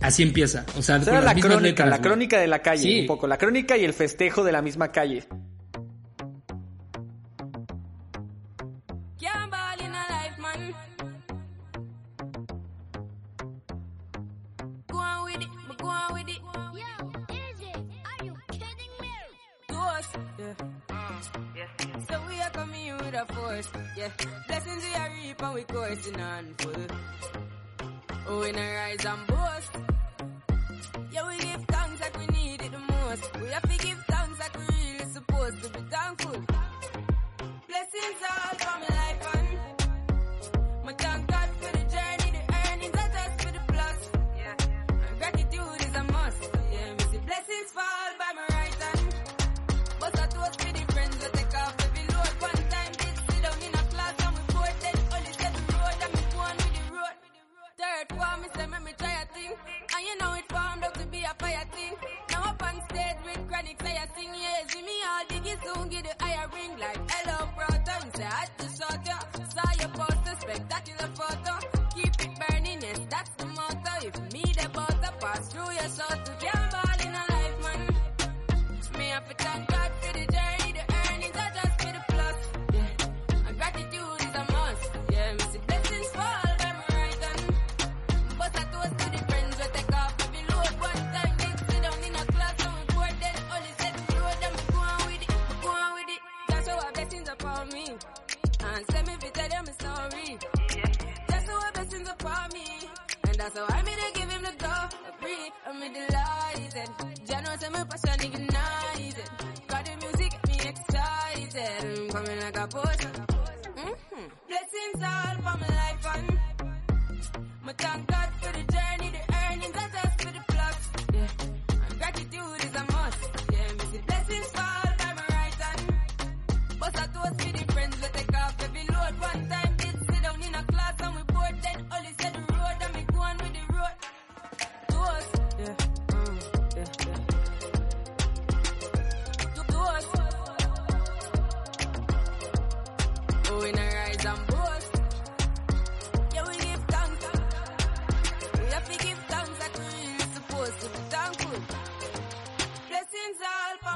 así 0.00 0.22
empieza. 0.22 0.64
O 0.76 0.82
sea, 0.82 0.98
las 0.98 1.06
la 1.24 1.34
crónica, 1.34 1.60
letras, 1.60 1.88
la 1.90 1.96
güey. 1.98 2.08
crónica 2.08 2.38
de 2.40 2.46
la 2.46 2.60
calle, 2.62 2.82
Sí. 2.82 3.00
un 3.00 3.06
poco. 3.08 3.26
La 3.26 3.36
crónica 3.38 3.76
y 3.76 3.84
el 3.84 3.92
festejo 3.94 4.44
de 4.44 4.52
la 4.52 4.62
misma 4.62 4.92
calle. 4.92 5.24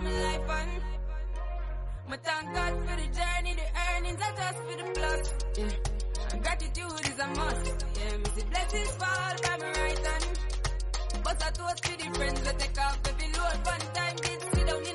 My 0.06 0.22
life 0.22 0.50
and 0.60 0.82
my 2.08 2.16
thank 2.18 2.54
God 2.54 2.72
for 2.86 2.96
the 2.96 3.08
journey, 3.18 3.54
the 3.60 3.66
earnings 3.86 4.20
are 4.22 4.34
just 4.40 4.58
for 4.66 4.76
the 4.80 4.86
plus. 4.94 5.34
Yeah. 5.58 6.38
Gratitude 6.42 7.00
is 7.10 7.18
a 7.18 7.26
must. 7.38 7.66
Yeah, 7.98 8.16
me 8.18 8.24
see 8.36 8.46
blessings 8.50 8.90
fall 9.00 9.34
by 9.42 9.56
my 9.58 9.70
right 9.82 10.06
hand. 10.06 10.24
But 11.24 11.42
I 11.42 11.50
toast 11.50 11.82
to 11.84 11.92
the 11.98 12.08
friends 12.16 12.40
we 12.40 12.52
take 12.58 12.78
off 12.78 12.98
every 13.08 13.28
load. 13.36 13.58
One 13.66 13.86
time 13.94 14.16
did 14.22 14.40
sit 14.54 14.66
down 14.66 14.85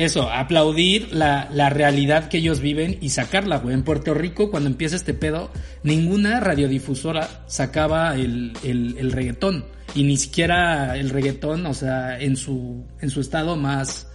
Eso, 0.00 0.30
aplaudir 0.30 1.08
la, 1.12 1.48
la 1.52 1.68
realidad 1.70 2.28
que 2.28 2.38
ellos 2.38 2.60
viven 2.60 2.96
y 3.00 3.10
sacarla, 3.10 3.58
güey. 3.58 3.74
En 3.74 3.82
Puerto 3.82 4.14
Rico, 4.14 4.50
cuando 4.50 4.68
empieza 4.70 4.96
este 4.96 5.12
pedo, 5.14 5.50
ninguna 5.82 6.40
radiodifusora 6.40 7.28
sacaba 7.46 8.14
el, 8.14 8.52
el, 8.64 8.96
el 8.98 9.12
reggaetón. 9.12 9.64
Y 9.94 10.04
ni 10.04 10.16
siquiera 10.16 10.96
el 10.96 11.10
reggaetón, 11.10 11.66
o 11.66 11.74
sea, 11.74 12.18
en 12.20 12.36
su, 12.36 12.84
en 13.00 13.10
su 13.10 13.20
estado 13.20 13.56
más, 13.56 14.06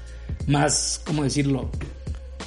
más, 0.48 1.02
¿cómo 1.06 1.24
decirlo? 1.24 1.70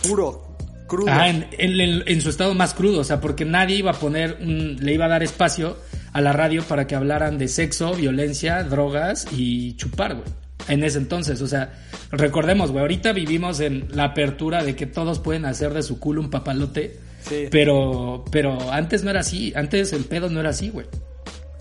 Puro, 0.02 0.56
crudo. 0.86 1.10
Ah, 1.12 1.28
en, 1.28 1.46
en- 1.58 1.80
en- 1.80 2.02
en 2.06 2.20
su 2.20 2.30
estado 2.30 2.54
más 2.54 2.74
crudo, 2.74 3.00
o 3.00 3.04
sea, 3.04 3.20
porque 3.20 3.44
nadie 3.44 3.76
iba 3.76 3.90
a 3.90 3.94
poner, 3.94 4.38
un- 4.40 4.78
le 4.80 4.94
iba 4.94 5.04
a 5.04 5.08
dar 5.08 5.22
espacio 5.22 5.76
a 6.12 6.20
la 6.20 6.32
radio 6.32 6.62
para 6.64 6.86
que 6.86 6.94
hablaran 6.96 7.38
de 7.38 7.48
sexo, 7.48 7.94
violencia, 7.94 8.64
drogas 8.64 9.26
y 9.36 9.74
chupar, 9.76 10.14
güey. 10.14 10.26
En 10.68 10.84
ese 10.84 10.98
entonces, 10.98 11.40
o 11.40 11.46
sea, 11.46 11.72
recordemos, 12.10 12.70
güey, 12.70 12.82
ahorita 12.82 13.12
vivimos 13.12 13.60
en 13.60 13.88
la 13.90 14.04
apertura 14.04 14.62
de 14.62 14.76
que 14.76 14.86
todos 14.86 15.18
pueden 15.18 15.44
hacer 15.46 15.72
de 15.72 15.82
su 15.82 15.98
culo 15.98 16.20
un 16.20 16.30
papalote, 16.30 16.98
Sí. 17.22 17.46
pero, 17.50 18.24
pero 18.30 18.70
antes 18.72 19.02
no 19.04 19.10
era 19.10 19.20
así, 19.20 19.52
antes 19.56 19.92
el 19.92 20.04
pedo 20.04 20.28
no 20.30 20.40
era 20.40 20.50
así, 20.50 20.70
güey. 20.70 20.86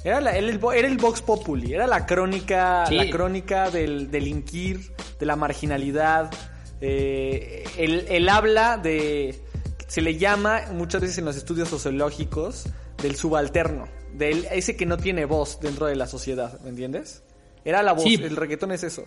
Era, 0.04 0.22
la- 0.22 0.32
era 0.38 0.48
el, 0.50 0.60
era 0.76 0.88
el 0.88 0.98
Vox 0.98 1.22
Populi, 1.22 1.74
era 1.74 1.88
la 1.88 2.06
crónica, 2.06 2.86
Sí. 2.88 2.96
la 2.96 3.10
crónica 3.10 3.70
del 3.72 4.12
delinquir, 4.12 4.80
de 5.20 5.26
la 5.26 5.36
marginalidad. 5.36 6.30
eh, 6.80 7.64
el, 7.78 8.06
el 8.08 8.30
habla 8.30 8.78
de. 8.78 9.40
Se 9.88 10.00
le 10.02 10.18
llama 10.18 10.62
muchas 10.74 11.02
veces 11.02 11.18
en 11.18 11.26
los 11.26 11.36
estudios 11.36 11.70
sociológicos 11.70 12.66
del 13.02 13.16
subalterno, 13.16 13.88
del 14.14 14.46
ese 14.52 14.76
que 14.76 14.86
no 14.86 14.98
tiene 14.98 15.26
voz 15.26 15.60
dentro 15.60 15.88
de 15.88 15.96
la 15.96 16.06
sociedad, 16.08 16.60
¿me 16.62 16.70
entiendes? 16.70 17.24
Era 17.68 17.84
la 17.84 17.92
voz, 17.94 18.04
Sí. 18.04 18.16
el 18.16 18.36
reggaetón 18.36 18.72
es 18.72 18.84
eso. 18.84 19.06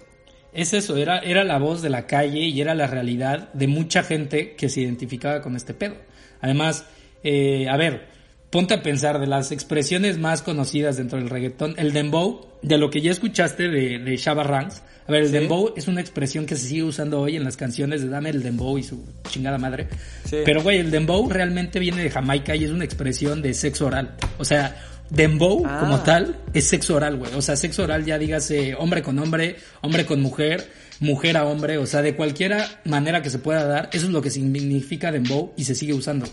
Es 0.52 0.74
eso, 0.74 0.96
era, 0.96 1.20
era 1.20 1.44
la 1.44 1.58
voz 1.58 1.80
de 1.80 1.88
la 1.90 2.06
calle 2.06 2.40
y 2.40 2.60
era 2.60 2.74
la 2.74 2.86
realidad 2.86 3.52
de 3.54 3.66
mucha 3.68 4.02
gente 4.02 4.54
que 4.54 4.68
se 4.68 4.82
identificaba 4.82 5.40
con 5.40 5.56
este 5.56 5.74
pedo. 5.74 5.94
Además, 6.42 6.84
eh, 7.24 7.68
a 7.68 7.76
ver, 7.76 8.08
ponte 8.50 8.74
a 8.74 8.82
pensar 8.82 9.18
de 9.20 9.26
las 9.28 9.50
expresiones 9.52 10.18
más 10.18 10.42
conocidas 10.42 10.96
dentro 10.96 11.18
del 11.18 11.30
reggaetón, 11.30 11.74
el 11.78 11.92
dembow, 11.92 12.48
de 12.62 12.76
lo 12.78 12.90
que 12.90 13.00
ya 13.00 13.10
escuchaste 13.12 13.68
de, 13.68 13.98
de 14.00 14.16
Shabba 14.16 14.42
Ranks. 14.42 14.82
A 15.06 15.12
ver, 15.12 15.22
el 15.22 15.28
Sí. 15.28 15.32
dembow 15.34 15.72
es 15.76 15.88
una 15.88 16.00
expresión 16.00 16.46
que 16.46 16.56
se 16.56 16.68
sigue 16.68 16.82
usando 16.82 17.20
hoy 17.20 17.36
en 17.36 17.44
las 17.44 17.56
canciones 17.56 18.02
de 18.02 18.08
Dame 18.08 18.30
el 18.30 18.42
dembow 18.42 18.76
y 18.76 18.82
su 18.82 19.02
chingada 19.28 19.56
madre. 19.56 19.88
Sí. 20.24 20.38
Pero, 20.44 20.62
güey, 20.62 20.78
el 20.78 20.90
dembow 20.90 21.28
realmente 21.30 21.78
viene 21.78 22.02
de 22.02 22.10
Jamaica 22.10 22.54
y 22.54 22.64
es 22.64 22.70
una 22.70 22.84
expresión 22.84 23.40
de 23.40 23.54
sexo 23.54 23.86
oral. 23.86 24.16
O 24.38 24.44
sea, 24.44 24.76
dembow 25.10 25.64
Ah. 25.66 25.78
como 25.80 26.00
tal 26.00 26.36
es 26.54 26.66
sexo 26.68 26.94
oral, 26.96 27.16
güey. 27.16 27.34
O 27.34 27.42
sea, 27.42 27.56
sexo 27.56 27.82
oral 27.82 28.04
ya 28.04 28.18
dígase 28.18 28.74
hombre 28.74 29.02
con 29.02 29.18
hombre, 29.18 29.56
hombre 29.80 30.06
con 30.06 30.20
mujer, 30.22 30.70
mujer 31.00 31.36
a 31.36 31.44
hombre, 31.46 31.78
o 31.78 31.86
sea, 31.86 32.02
de 32.02 32.14
cualquiera 32.16 32.80
manera 32.84 33.22
que 33.22 33.30
se 33.30 33.38
pueda 33.38 33.64
dar, 33.64 33.90
eso 33.92 34.06
es 34.06 34.12
lo 34.12 34.22
que 34.22 34.30
significa 34.30 35.10
dembow 35.12 35.52
y 35.56 35.64
se 35.64 35.74
sigue 35.74 35.94
usando. 35.94 36.26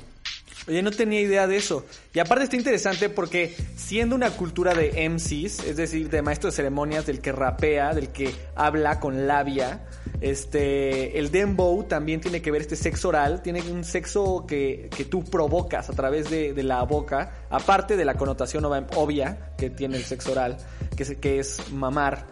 Oye, 0.68 0.82
no 0.82 0.92
tenía 0.92 1.22
idea 1.22 1.48
de 1.48 1.56
eso. 1.58 1.86
Y 2.14 2.20
aparte 2.20 2.44
está 2.44 2.58
interesante 2.58 3.10
porque 3.10 3.56
siendo 3.78 4.16
una 4.16 4.32
cultura 4.32 4.74
de 4.74 5.08
MCs, 5.10 5.64
es 5.64 5.78
decir, 5.78 6.10
de 6.10 6.22
maestro 6.22 6.50
de 6.50 6.56
ceremonias, 6.56 7.06
del 7.06 7.22
que 7.22 7.32
rapea, 7.32 7.94
del 7.94 8.10
que 8.10 8.34
habla 8.54 9.00
con 9.00 9.28
labia, 9.28 9.86
este, 10.20 11.18
el 11.20 11.32
dembow 11.32 11.84
también 11.86 12.20
tiene 12.20 12.42
que 12.42 12.52
ver 12.52 12.62
este 12.64 12.76
sexo 12.76 13.10
oral, 13.10 13.42
tiene 13.42 13.62
un 13.72 13.84
sexo 13.86 14.46
que, 14.46 14.90
que 14.96 15.06
tú 15.06 15.24
provocas 15.24 15.90
a 15.90 15.94
través 15.94 16.30
de, 16.30 16.54
de 16.54 16.64
la 16.64 16.84
boca, 16.84 17.46
aparte 17.50 17.96
de 17.96 18.04
la 18.04 18.16
connotación 18.16 18.64
ob- 18.66 18.88
obvia 18.96 19.54
que 19.58 19.70
tiene 19.70 19.96
el 19.98 20.04
sexo 20.04 20.34
oral, 20.34 20.58
que 20.98 21.04
es, 21.04 21.16
que 21.18 21.40
es 21.40 21.72
mamar, 21.72 22.26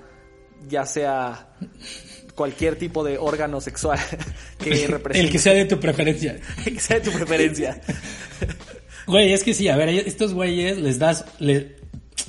ya 0.67 0.85
sea 0.85 1.49
cualquier 2.35 2.75
tipo 2.75 3.03
de 3.03 3.17
órgano 3.17 3.61
sexual 3.61 3.97
que 4.63 4.87
represente. 4.87 5.19
El 5.27 5.31
que 5.31 5.39
sea 5.39 5.53
de 5.53 5.65
tu 5.65 5.79
preferencia. 5.79 6.37
que 6.63 6.79
sea 6.79 6.99
de 6.99 7.09
tu 7.09 7.11
preferencia. 7.17 7.81
Güey, 9.07 9.33
es 9.33 9.43
que 9.43 9.53
sí, 9.53 9.67
a 9.67 9.77
ver, 9.77 9.89
estos 9.89 10.33
güeyes 10.33 10.77
les 10.77 10.99
das, 10.99 11.25
le- 11.39 11.75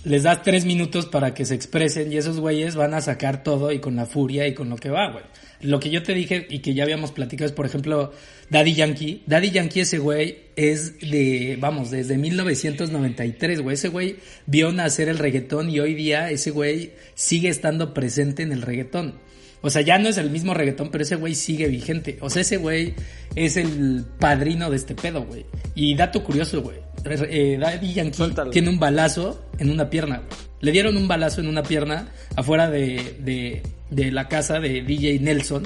les 0.04 0.22
das 0.22 0.42
tres 0.42 0.64
minutos 0.64 1.06
para 1.06 1.34
que 1.34 1.44
se 1.44 1.54
expresen 1.54 2.12
y 2.12 2.16
esos 2.18 2.38
güeyes 2.38 2.76
van 2.76 2.94
a 2.94 3.00
sacar 3.00 3.42
todo 3.42 3.72
y 3.72 3.80
con 3.80 3.96
la 3.96 4.06
furia 4.06 4.46
y 4.46 4.54
con 4.54 4.68
lo 4.68 4.76
que 4.76 4.90
va, 4.90 5.10
güey. 5.10 5.24
Lo 5.62 5.80
que 5.80 5.88
yo 5.88 6.02
te 6.02 6.12
dije 6.12 6.46
y 6.50 6.58
que 6.58 6.74
ya 6.74 6.82
habíamos 6.84 7.12
platicado 7.12 7.46
es, 7.46 7.52
por 7.52 7.64
ejemplo, 7.64 8.12
Daddy 8.50 8.74
Yankee. 8.74 9.22
Daddy 9.26 9.50
Yankee, 9.52 9.80
ese 9.80 9.96
güey, 9.98 10.38
es 10.54 11.00
de, 11.00 11.56
vamos, 11.58 11.90
desde 11.90 12.18
1993, 12.18 13.62
güey. 13.62 13.74
Ese 13.74 13.88
güey 13.88 14.16
vio 14.44 14.70
nacer 14.70 15.08
el 15.08 15.16
reggaetón 15.18 15.70
y 15.70 15.80
hoy 15.80 15.94
día 15.94 16.30
ese 16.30 16.50
güey 16.50 16.92
sigue 17.14 17.48
estando 17.48 17.94
presente 17.94 18.42
en 18.42 18.52
el 18.52 18.60
reggaetón. 18.60 19.18
O 19.62 19.70
sea, 19.70 19.82
ya 19.82 19.98
no 19.98 20.08
es 20.08 20.18
el 20.18 20.30
mismo 20.30 20.54
reggaetón, 20.54 20.90
pero 20.90 21.02
ese 21.02 21.16
güey 21.16 21.34
sigue 21.34 21.66
vigente. 21.68 22.18
O 22.20 22.30
sea, 22.30 22.42
ese 22.42 22.56
güey 22.58 22.94
es 23.34 23.56
el 23.56 24.04
padrino 24.18 24.70
de 24.70 24.76
este 24.76 24.94
pedo, 24.94 25.24
güey. 25.24 25.44
Y 25.74 25.94
dato 25.96 26.22
curioso, 26.22 26.62
güey. 26.62 26.78
Eh, 27.04 27.56
Daddy 27.60 27.92
Yankee 27.94 28.16
Suéltalo. 28.16 28.50
tiene 28.50 28.68
un 28.68 28.78
balazo 28.78 29.44
en 29.58 29.70
una 29.70 29.90
pierna, 29.90 30.18
güey. 30.18 30.28
Le 30.60 30.72
dieron 30.72 30.96
un 30.96 31.06
balazo 31.08 31.40
en 31.40 31.48
una 31.48 31.62
pierna 31.62 32.08
afuera 32.34 32.70
de, 32.70 33.16
de, 33.20 33.62
de 33.90 34.10
la 34.10 34.28
casa 34.28 34.58
de 34.60 34.82
DJ 34.82 35.20
Nelson 35.20 35.64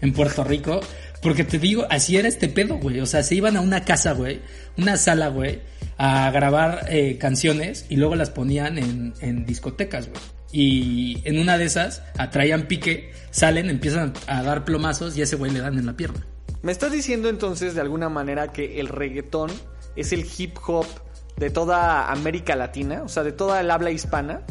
en 0.00 0.12
Puerto 0.12 0.44
Rico. 0.44 0.80
Porque 1.22 1.44
te 1.44 1.58
digo, 1.58 1.86
así 1.90 2.16
era 2.16 2.28
este 2.28 2.48
pedo, 2.48 2.76
güey. 2.78 3.00
O 3.00 3.06
sea, 3.06 3.22
se 3.22 3.34
iban 3.34 3.56
a 3.56 3.60
una 3.60 3.84
casa, 3.84 4.12
güey, 4.12 4.40
una 4.78 4.96
sala, 4.96 5.28
güey, 5.28 5.60
a 5.98 6.30
grabar 6.30 6.86
eh, 6.88 7.18
canciones 7.18 7.84
y 7.90 7.96
luego 7.96 8.14
las 8.16 8.30
ponían 8.30 8.78
en, 8.78 9.12
en 9.20 9.44
discotecas, 9.44 10.08
güey. 10.08 10.20
Y 10.52 11.20
en 11.24 11.38
una 11.38 11.58
de 11.58 11.64
esas 11.64 12.02
atraían 12.18 12.66
pique, 12.66 13.12
salen, 13.30 13.70
empiezan 13.70 14.12
a 14.26 14.42
dar 14.42 14.64
plomazos 14.64 15.16
y 15.16 15.20
a 15.20 15.24
ese 15.24 15.36
güey 15.36 15.52
le 15.52 15.60
dan 15.60 15.78
en 15.78 15.86
la 15.86 15.94
pierna. 15.96 16.26
Me 16.62 16.72
estás 16.72 16.92
diciendo 16.92 17.28
entonces 17.28 17.74
de 17.74 17.80
alguna 17.80 18.08
manera 18.08 18.52
que 18.52 18.80
el 18.80 18.88
reggaetón 18.88 19.50
es 19.96 20.12
el 20.12 20.26
hip 20.36 20.56
hop 20.66 20.86
de 21.36 21.50
toda 21.50 22.10
América 22.10 22.54
Latina, 22.56 23.02
o 23.02 23.08
sea, 23.08 23.22
de 23.22 23.32
toda 23.32 23.60
el 23.60 23.70
habla 23.70 23.90
hispana. 23.90 24.42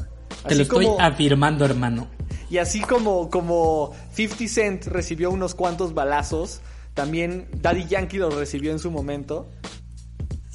Te 0.47 0.55
lo 0.55 0.63
estoy 0.63 0.85
como- 0.85 0.99
afirmando, 1.01 1.65
hermano. 1.65 2.07
Y 2.49 2.57
así 2.57 2.79
como, 2.81 3.29
como 3.29 3.93
50 4.13 4.47
Cent 4.47 4.85
recibió 4.87 5.29
unos 5.29 5.53
cuantos 5.53 5.93
balazos, 5.93 6.61
también 6.95 7.47
Daddy 7.61 7.85
Yankee 7.85 8.17
los 8.17 8.33
recibió 8.33 8.71
en 8.71 8.79
su 8.79 8.89
momento. 8.89 9.51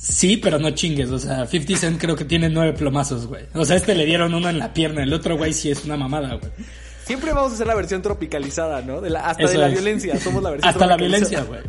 Sí, 0.07 0.37
pero 0.37 0.59
no 0.59 0.71
chingues, 0.73 1.09
o 1.11 1.19
sea, 1.19 1.47
50 1.47 1.77
Cent 1.81 1.99
creo 2.01 2.15
que 2.15 2.27
tiene 2.27 2.51
nueve 2.51 2.75
plomazos, 2.75 3.27
güey. 3.27 3.45
O 3.55 3.65
sea, 3.65 3.77
este 3.77 3.95
le 3.95 4.05
dieron 4.05 4.35
uno 4.35 4.51
en 4.51 4.59
la 4.59 4.75
pierna, 4.75 5.03
el 5.03 5.13
otro 5.15 5.37
güey 5.39 5.55
sí 5.55 5.71
es 5.71 5.85
una 5.87 5.97
mamada, 5.97 6.35
güey. 6.35 6.53
Siempre 7.07 7.33
vamos 7.33 7.53
a 7.53 7.55
hacer 7.55 7.67
la 7.67 7.75
versión 7.75 8.01
tropicalizada, 8.03 8.81
¿no? 8.83 9.01
De 9.01 9.09
la- 9.11 9.27
hasta 9.29 9.45
Eso 9.45 9.53
de 9.53 9.59
la 9.59 9.67
es. 9.69 9.73
violencia, 9.75 10.19
somos 10.21 10.43
la 10.43 10.51
versión 10.51 10.69
Hasta 10.71 10.87
la 10.87 10.97
violencia, 10.97 11.43
güey. 11.43 11.61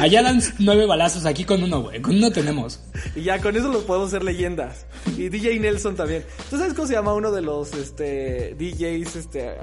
Allá 0.00 0.22
dan 0.22 0.40
nueve 0.58 0.86
balazos, 0.86 1.24
aquí 1.26 1.44
con 1.44 1.62
uno, 1.62 1.82
güey. 1.82 2.00
Con 2.00 2.16
uno 2.16 2.30
tenemos. 2.32 2.80
Y 3.14 3.22
ya 3.22 3.40
con 3.40 3.56
eso 3.56 3.68
los 3.68 3.82
podemos 3.84 4.08
hacer 4.08 4.24
leyendas. 4.24 4.86
Y 5.16 5.28
DJ 5.28 5.58
Nelson 5.60 5.94
también. 5.96 6.24
¿Tú 6.50 6.56
sabes 6.58 6.74
cómo 6.74 6.86
se 6.88 6.94
llama 6.94 7.14
uno 7.14 7.30
de 7.32 7.42
los 7.42 7.72
este, 7.74 8.54
DJs 8.58 9.16
este, 9.16 9.54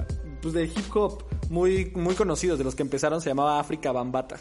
pues 0.42 0.54
de 0.54 0.66
hip 0.66 0.94
hop 0.96 1.24
muy, 1.50 1.92
muy 1.96 2.16
conocidos, 2.16 2.58
de 2.58 2.64
los 2.64 2.76
que 2.76 2.84
empezaron? 2.84 3.22
Se 3.22 3.30
llamaba 3.30 3.60
África 3.60 3.92
Bambata. 3.92 4.38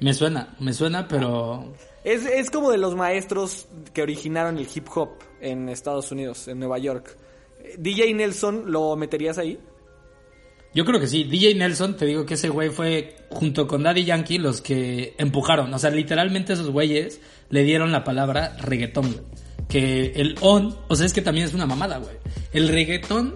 Me 0.00 0.14
suena, 0.14 0.54
me 0.60 0.72
suena, 0.72 1.08
pero... 1.08 1.74
Es, 2.04 2.24
es 2.24 2.50
como 2.50 2.70
de 2.70 2.78
los 2.78 2.94
maestros 2.94 3.66
que 3.92 4.02
originaron 4.02 4.58
el 4.58 4.68
hip 4.72 4.86
hop 4.94 5.10
en 5.40 5.68
Estados 5.68 6.12
Unidos, 6.12 6.48
en 6.48 6.58
Nueva 6.60 6.78
York. 6.78 7.16
DJ 7.78 8.14
Nelson, 8.14 8.70
¿lo 8.70 8.96
meterías 8.96 9.38
ahí? 9.38 9.58
Yo 10.74 10.84
creo 10.84 11.00
que 11.00 11.06
sí. 11.06 11.24
DJ 11.24 11.54
Nelson, 11.54 11.96
te 11.96 12.06
digo 12.06 12.24
que 12.24 12.34
ese 12.34 12.48
güey 12.48 12.70
fue 12.70 13.16
junto 13.30 13.66
con 13.66 13.82
Daddy 13.82 14.04
Yankee 14.04 14.38
los 14.38 14.60
que 14.60 15.14
empujaron. 15.18 15.72
O 15.72 15.78
sea, 15.78 15.90
literalmente 15.90 16.52
esos 16.52 16.70
güeyes 16.70 17.20
le 17.50 17.64
dieron 17.64 17.90
la 17.90 18.04
palabra 18.04 18.56
reggaetón, 18.60 19.12
güey. 19.12 19.24
Que 19.68 20.12
el 20.14 20.36
on, 20.40 20.76
o 20.88 20.96
sea, 20.96 21.06
es 21.06 21.12
que 21.12 21.20
también 21.20 21.46
es 21.46 21.54
una 21.54 21.66
mamada, 21.66 21.98
güey. 21.98 22.16
El 22.52 22.68
reggaetón 22.68 23.34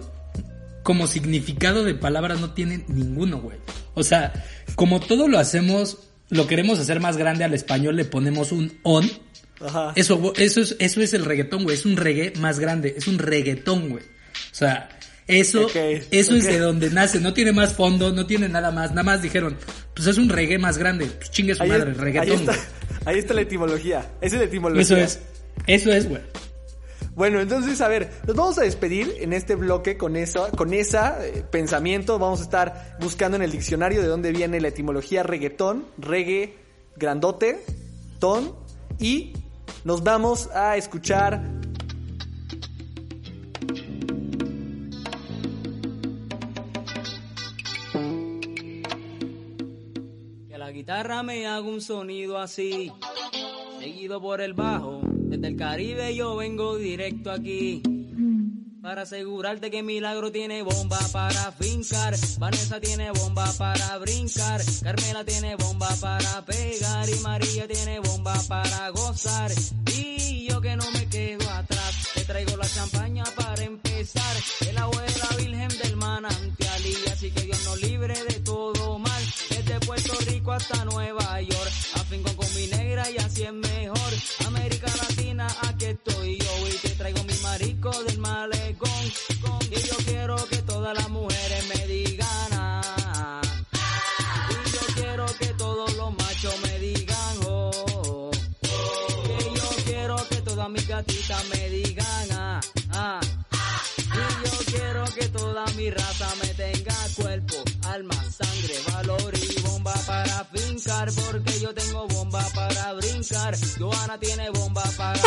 como 0.83 1.07
significado 1.07 1.83
de 1.83 1.95
palabra 1.95 2.35
no 2.35 2.53
tiene 2.53 2.85
ninguno, 2.87 3.39
güey. 3.39 3.57
O 3.93 4.03
sea, 4.03 4.33
como 4.75 4.99
todo 4.99 5.27
lo 5.27 5.37
hacemos, 5.37 6.09
lo 6.33 6.47
queremos 6.47 6.79
hacer 6.79 6.99
más 6.99 7.17
grande 7.17 7.43
al 7.43 7.53
español, 7.53 7.95
le 7.95 8.05
ponemos 8.05 8.51
un 8.51 8.77
on. 8.83 9.09
Ajá. 9.61 9.93
Eso, 9.95 10.33
eso, 10.37 10.61
es, 10.61 10.75
eso 10.79 11.01
es 11.01 11.13
el 11.13 11.23
reggaetón, 11.25 11.63
güey. 11.63 11.75
Es 11.75 11.85
un 11.85 11.95
reggae 11.95 12.33
más 12.39 12.59
grande. 12.59 12.93
Es 12.97 13.07
un 13.07 13.17
reggaetón, 13.17 13.89
güey. 13.89 14.03
O 14.03 14.55
sea, 14.55 14.89
eso, 15.27 15.69
eso 16.11 16.35
es 16.35 16.43
de 16.43 16.59
donde 16.59 16.89
nace. 16.89 17.19
No 17.21 17.33
tiene 17.33 17.53
más 17.53 17.73
fondo, 17.73 18.11
no 18.11 18.25
tiene 18.25 18.49
nada 18.49 18.71
más. 18.71 18.89
Nada 18.91 19.03
más 19.03 19.21
dijeron, 19.21 19.55
pues 19.95 20.07
es 20.07 20.17
un 20.17 20.27
reggae 20.29 20.57
más 20.57 20.77
grande. 20.77 21.05
Pues 21.05 21.31
chingue 21.31 21.55
su 21.55 21.63
Ahí, 21.63 21.69
madre, 21.69 21.91
es- 21.91 21.97
ahí 21.97 22.03
reggaetón. 22.03 22.39
está, 22.41 22.55
ahí 23.05 23.19
está 23.19 23.33
la 23.33 23.41
etimología. 23.41 23.99
Esa 24.19 24.35
es 24.35 24.41
la 24.41 24.43
etimología. 24.47 24.81
Eso 24.81 24.97
es. 24.97 25.19
Eso 25.67 25.91
es, 25.93 26.09
güey. 26.09 26.21
Bueno, 27.15 27.39
entonces, 27.39 27.79
a 27.81 27.87
ver, 27.87 28.11
nos 28.25 28.35
vamos 28.35 28.57
a 28.57 28.63
despedir 28.63 29.17
en 29.19 29.33
este 29.33 29.55
bloque 29.55 29.97
con 29.97 30.15
eso, 30.15 30.49
con 30.57 30.73
esa 30.73 31.23
eh, 31.23 31.43
pensamiento. 31.49 32.17
Vamos 32.17 32.39
a 32.39 32.43
estar 32.43 32.97
buscando 32.99 33.37
en 33.37 33.43
el 33.43 33.51
diccionario 33.51 34.01
de 34.01 34.07
dónde 34.07 34.31
viene 34.31 34.59
la 34.59 34.69
etimología 34.69 35.21
reggaetón, 35.21 35.85
reggae, 35.99 36.57
grandote, 36.95 37.63
ton, 38.19 38.55
y 38.99 39.33
nos 39.83 40.03
vamos 40.03 40.49
a 40.55 40.75
escuchar 40.75 41.41
Que 50.49 50.57
la 50.57 50.71
guitarra 50.71 51.21
me 51.21 51.45
haga 51.45 51.61
un 51.61 51.79
sonido 51.79 52.39
así, 52.39 52.91
seguido 53.79 54.19
por 54.19 54.41
el 54.41 54.55
bajo. 54.55 55.12
Desde 55.33 55.47
el 55.47 55.55
Caribe 55.55 56.15
yo 56.15 56.35
vengo 56.35 56.77
directo 56.77 57.31
aquí. 57.31 57.81
Para 58.83 59.01
asegurarte 59.01 59.71
que 59.71 59.81
Milagro 59.81 60.31
tiene 60.31 60.61
bomba 60.61 60.99
para 61.11 61.51
fincar, 61.53 62.13
Vanessa 62.37 62.79
tiene 62.79 63.09
bomba 63.09 63.51
para 63.57 63.97
brincar, 63.97 64.61
Carmela 64.83 65.25
tiene 65.25 65.55
bomba 65.55 65.89
para 65.99 66.45
pegar 66.45 67.09
y 67.09 67.19
María 67.23 67.67
tiene 67.67 67.99
bomba 67.99 68.39
para 68.47 68.89
gozar. 68.89 69.51
Y 69.97 70.47
yo 70.47 70.61
que 70.61 70.75
no 70.75 70.91
me 70.91 71.09
quedo 71.09 71.49
atrás, 71.49 72.09
te 72.13 72.25
traigo 72.25 72.55
la 72.55 72.69
champaña 72.69 73.23
para 73.35 73.63
empezar, 73.63 74.37
el 74.69 74.77
agua 74.77 75.01
de 75.01 75.17
la 75.17 75.37
Virgen 75.37 75.72
del 87.91 88.17
malecón, 88.19 89.05
y 89.69 89.75
yo 89.75 89.95
quiero 90.05 90.37
que 90.47 90.57
todas 90.61 90.97
las 90.97 91.09
mujeres 91.09 91.67
me 91.67 91.85
digan 91.85 92.49
ah, 92.53 93.41
y 94.49 94.71
yo 94.71 94.79
quiero 94.95 95.25
que 95.37 95.47
todos 95.47 95.93
los 95.97 96.17
machos 96.17 96.55
me 96.61 96.79
digan 96.79 97.37
oh, 97.45 98.31
que 98.61 99.43
yo 99.53 99.83
quiero 99.83 100.15
que 100.29 100.37
todas 100.37 100.69
mis 100.69 100.87
gatitas 100.87 101.43
me 101.49 101.69
digan 101.69 102.31
ah, 102.31 103.19
y 103.97 104.45
yo 104.45 104.77
quiero 104.77 105.03
que 105.13 105.27
toda 105.27 105.65
mi 105.75 105.89
raza 105.89 106.35
me 106.41 106.47
tenga 106.53 106.95
cuerpo, 107.17 107.55
alma, 107.89 108.15
sangre, 108.31 108.75
valor 108.93 109.33
y 109.35 109.61
bomba 109.61 109.93
para 110.07 110.45
fincar, 110.45 111.11
porque 111.11 111.59
yo 111.59 111.73
tengo 111.73 112.07
bomba 112.07 112.45
para 112.55 112.93
brincar. 112.93 113.57
Johanna 113.77 114.17
tiene 114.19 114.49
bomba 114.51 114.83
para. 114.97 115.19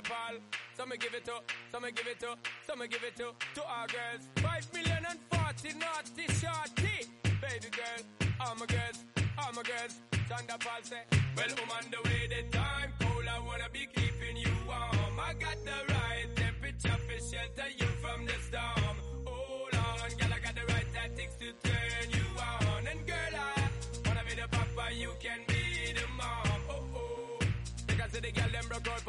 Thunderball. 0.00 0.40
Some 0.76 0.90
give 0.98 1.14
it 1.14 1.24
to, 1.26 1.32
some 1.70 1.82
give 1.82 2.06
it 2.06 2.20
to, 2.20 2.36
some 2.66 2.78
give 2.80 3.04
it 3.04 3.16
to, 3.16 3.32
to 3.54 3.66
our 3.66 3.86
girls. 3.86 4.28
Five 4.36 4.72
million 4.72 5.04
and 5.08 5.18
forty 5.30 5.76
naughty 5.78 6.26
shorty. 6.40 7.06
Baby 7.22 7.70
girl, 7.70 8.30
all 8.40 8.54
my 8.54 8.66
girls, 8.66 9.04
all 9.38 9.52
my 9.52 9.62
girls. 9.62 10.00
Thunderball 10.28 10.82
say, 10.84 11.02
well, 11.36 11.46
I'm 11.50 11.70
on 11.70 11.90
the 11.90 12.08
way, 12.08 12.28
the 12.28 12.56
time 12.56 12.92
cold. 13.00 13.26
I 13.28 13.38
wanna 13.40 13.68
be 13.72 13.86
keeping 13.94 14.36
you 14.36 14.52
warm. 14.66 15.20
I 15.20 15.34
got 15.34 15.56
the 15.64 15.92
right 15.94 16.26
temperature 16.36 16.98
for 17.06 17.18
shelter 17.18 17.70
you 17.76 17.86
from 18.00 18.26
the 18.26 18.34
storm. 18.48 18.96
Hold 19.26 19.74
on, 19.74 20.10
girl, 20.18 20.32
I 20.34 20.38
got 20.40 20.54
the 20.54 20.72
right 20.72 20.86
tactics 20.94 21.34
to 21.36 21.52
turn 21.68 22.10
you 22.10 22.19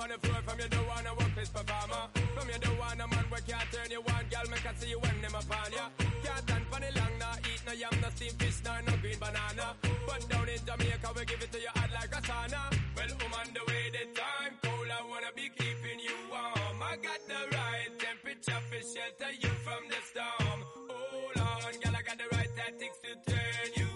on 0.02 0.10
the 0.10 0.18
floor 0.26 0.42
from 0.42 0.58
you 0.58 0.68
don't 0.68 0.88
wanna 0.88 1.14
work 1.14 1.30
this 1.36 1.50
performer. 1.50 2.10
From 2.34 2.50
you 2.50 2.58
don't 2.60 2.80
wanna 2.80 3.06
man 3.08 3.26
where 3.30 3.46
can't 3.46 3.70
turn 3.72 3.90
you 3.94 4.02
on, 4.02 4.26
girl, 4.34 4.48
make 4.50 4.66
I 4.66 4.74
see 4.74 4.90
you 4.90 5.00
when 5.00 5.22
them 5.22 5.36
upon 5.38 5.70
ya. 5.78 5.86
Can't 6.26 6.42
stand 6.42 6.66
for 6.70 6.80
the 6.82 6.90
long, 6.98 7.14
nah, 7.22 7.46
eat 7.46 7.62
no 7.68 7.74
yam, 7.74 7.94
no 8.02 8.10
steamed 8.10 8.38
fish, 8.42 8.60
nah, 8.66 8.82
no 8.82 8.98
green 8.98 9.20
banana. 9.22 9.78
But 10.10 10.26
down 10.26 10.50
in 10.50 10.62
Jamaica, 10.66 11.10
we 11.14 11.22
give 11.30 11.42
it 11.46 11.52
to 11.54 11.60
you 11.62 11.74
hot 11.78 11.92
like 11.94 12.14
a 12.18 12.22
sauna. 12.26 12.62
Well, 12.98 13.14
I'm 13.14 13.34
on 13.38 13.48
the 13.54 13.64
way, 13.70 13.86
the 13.94 14.04
time 14.18 14.54
cold, 14.66 14.90
I 14.90 15.02
wanna 15.06 15.32
be 15.38 15.54
keeping 15.54 16.00
you 16.02 16.18
warm. 16.34 16.82
I 16.82 16.98
got 16.98 17.22
the 17.30 17.42
right 17.54 17.94
temperature 18.02 18.62
for 18.74 18.82
shelter 18.82 19.32
you 19.38 19.54
from 19.62 19.84
the 19.86 20.02
storm. 20.02 20.60
Hold 20.90 21.38
on, 21.46 21.74
girl, 21.78 21.94
I 21.94 22.02
got 22.02 22.18
the 22.18 22.30
right 22.34 22.52
tactics 22.58 22.98
to 23.06 23.12
turn 23.30 23.70
you 23.78 23.91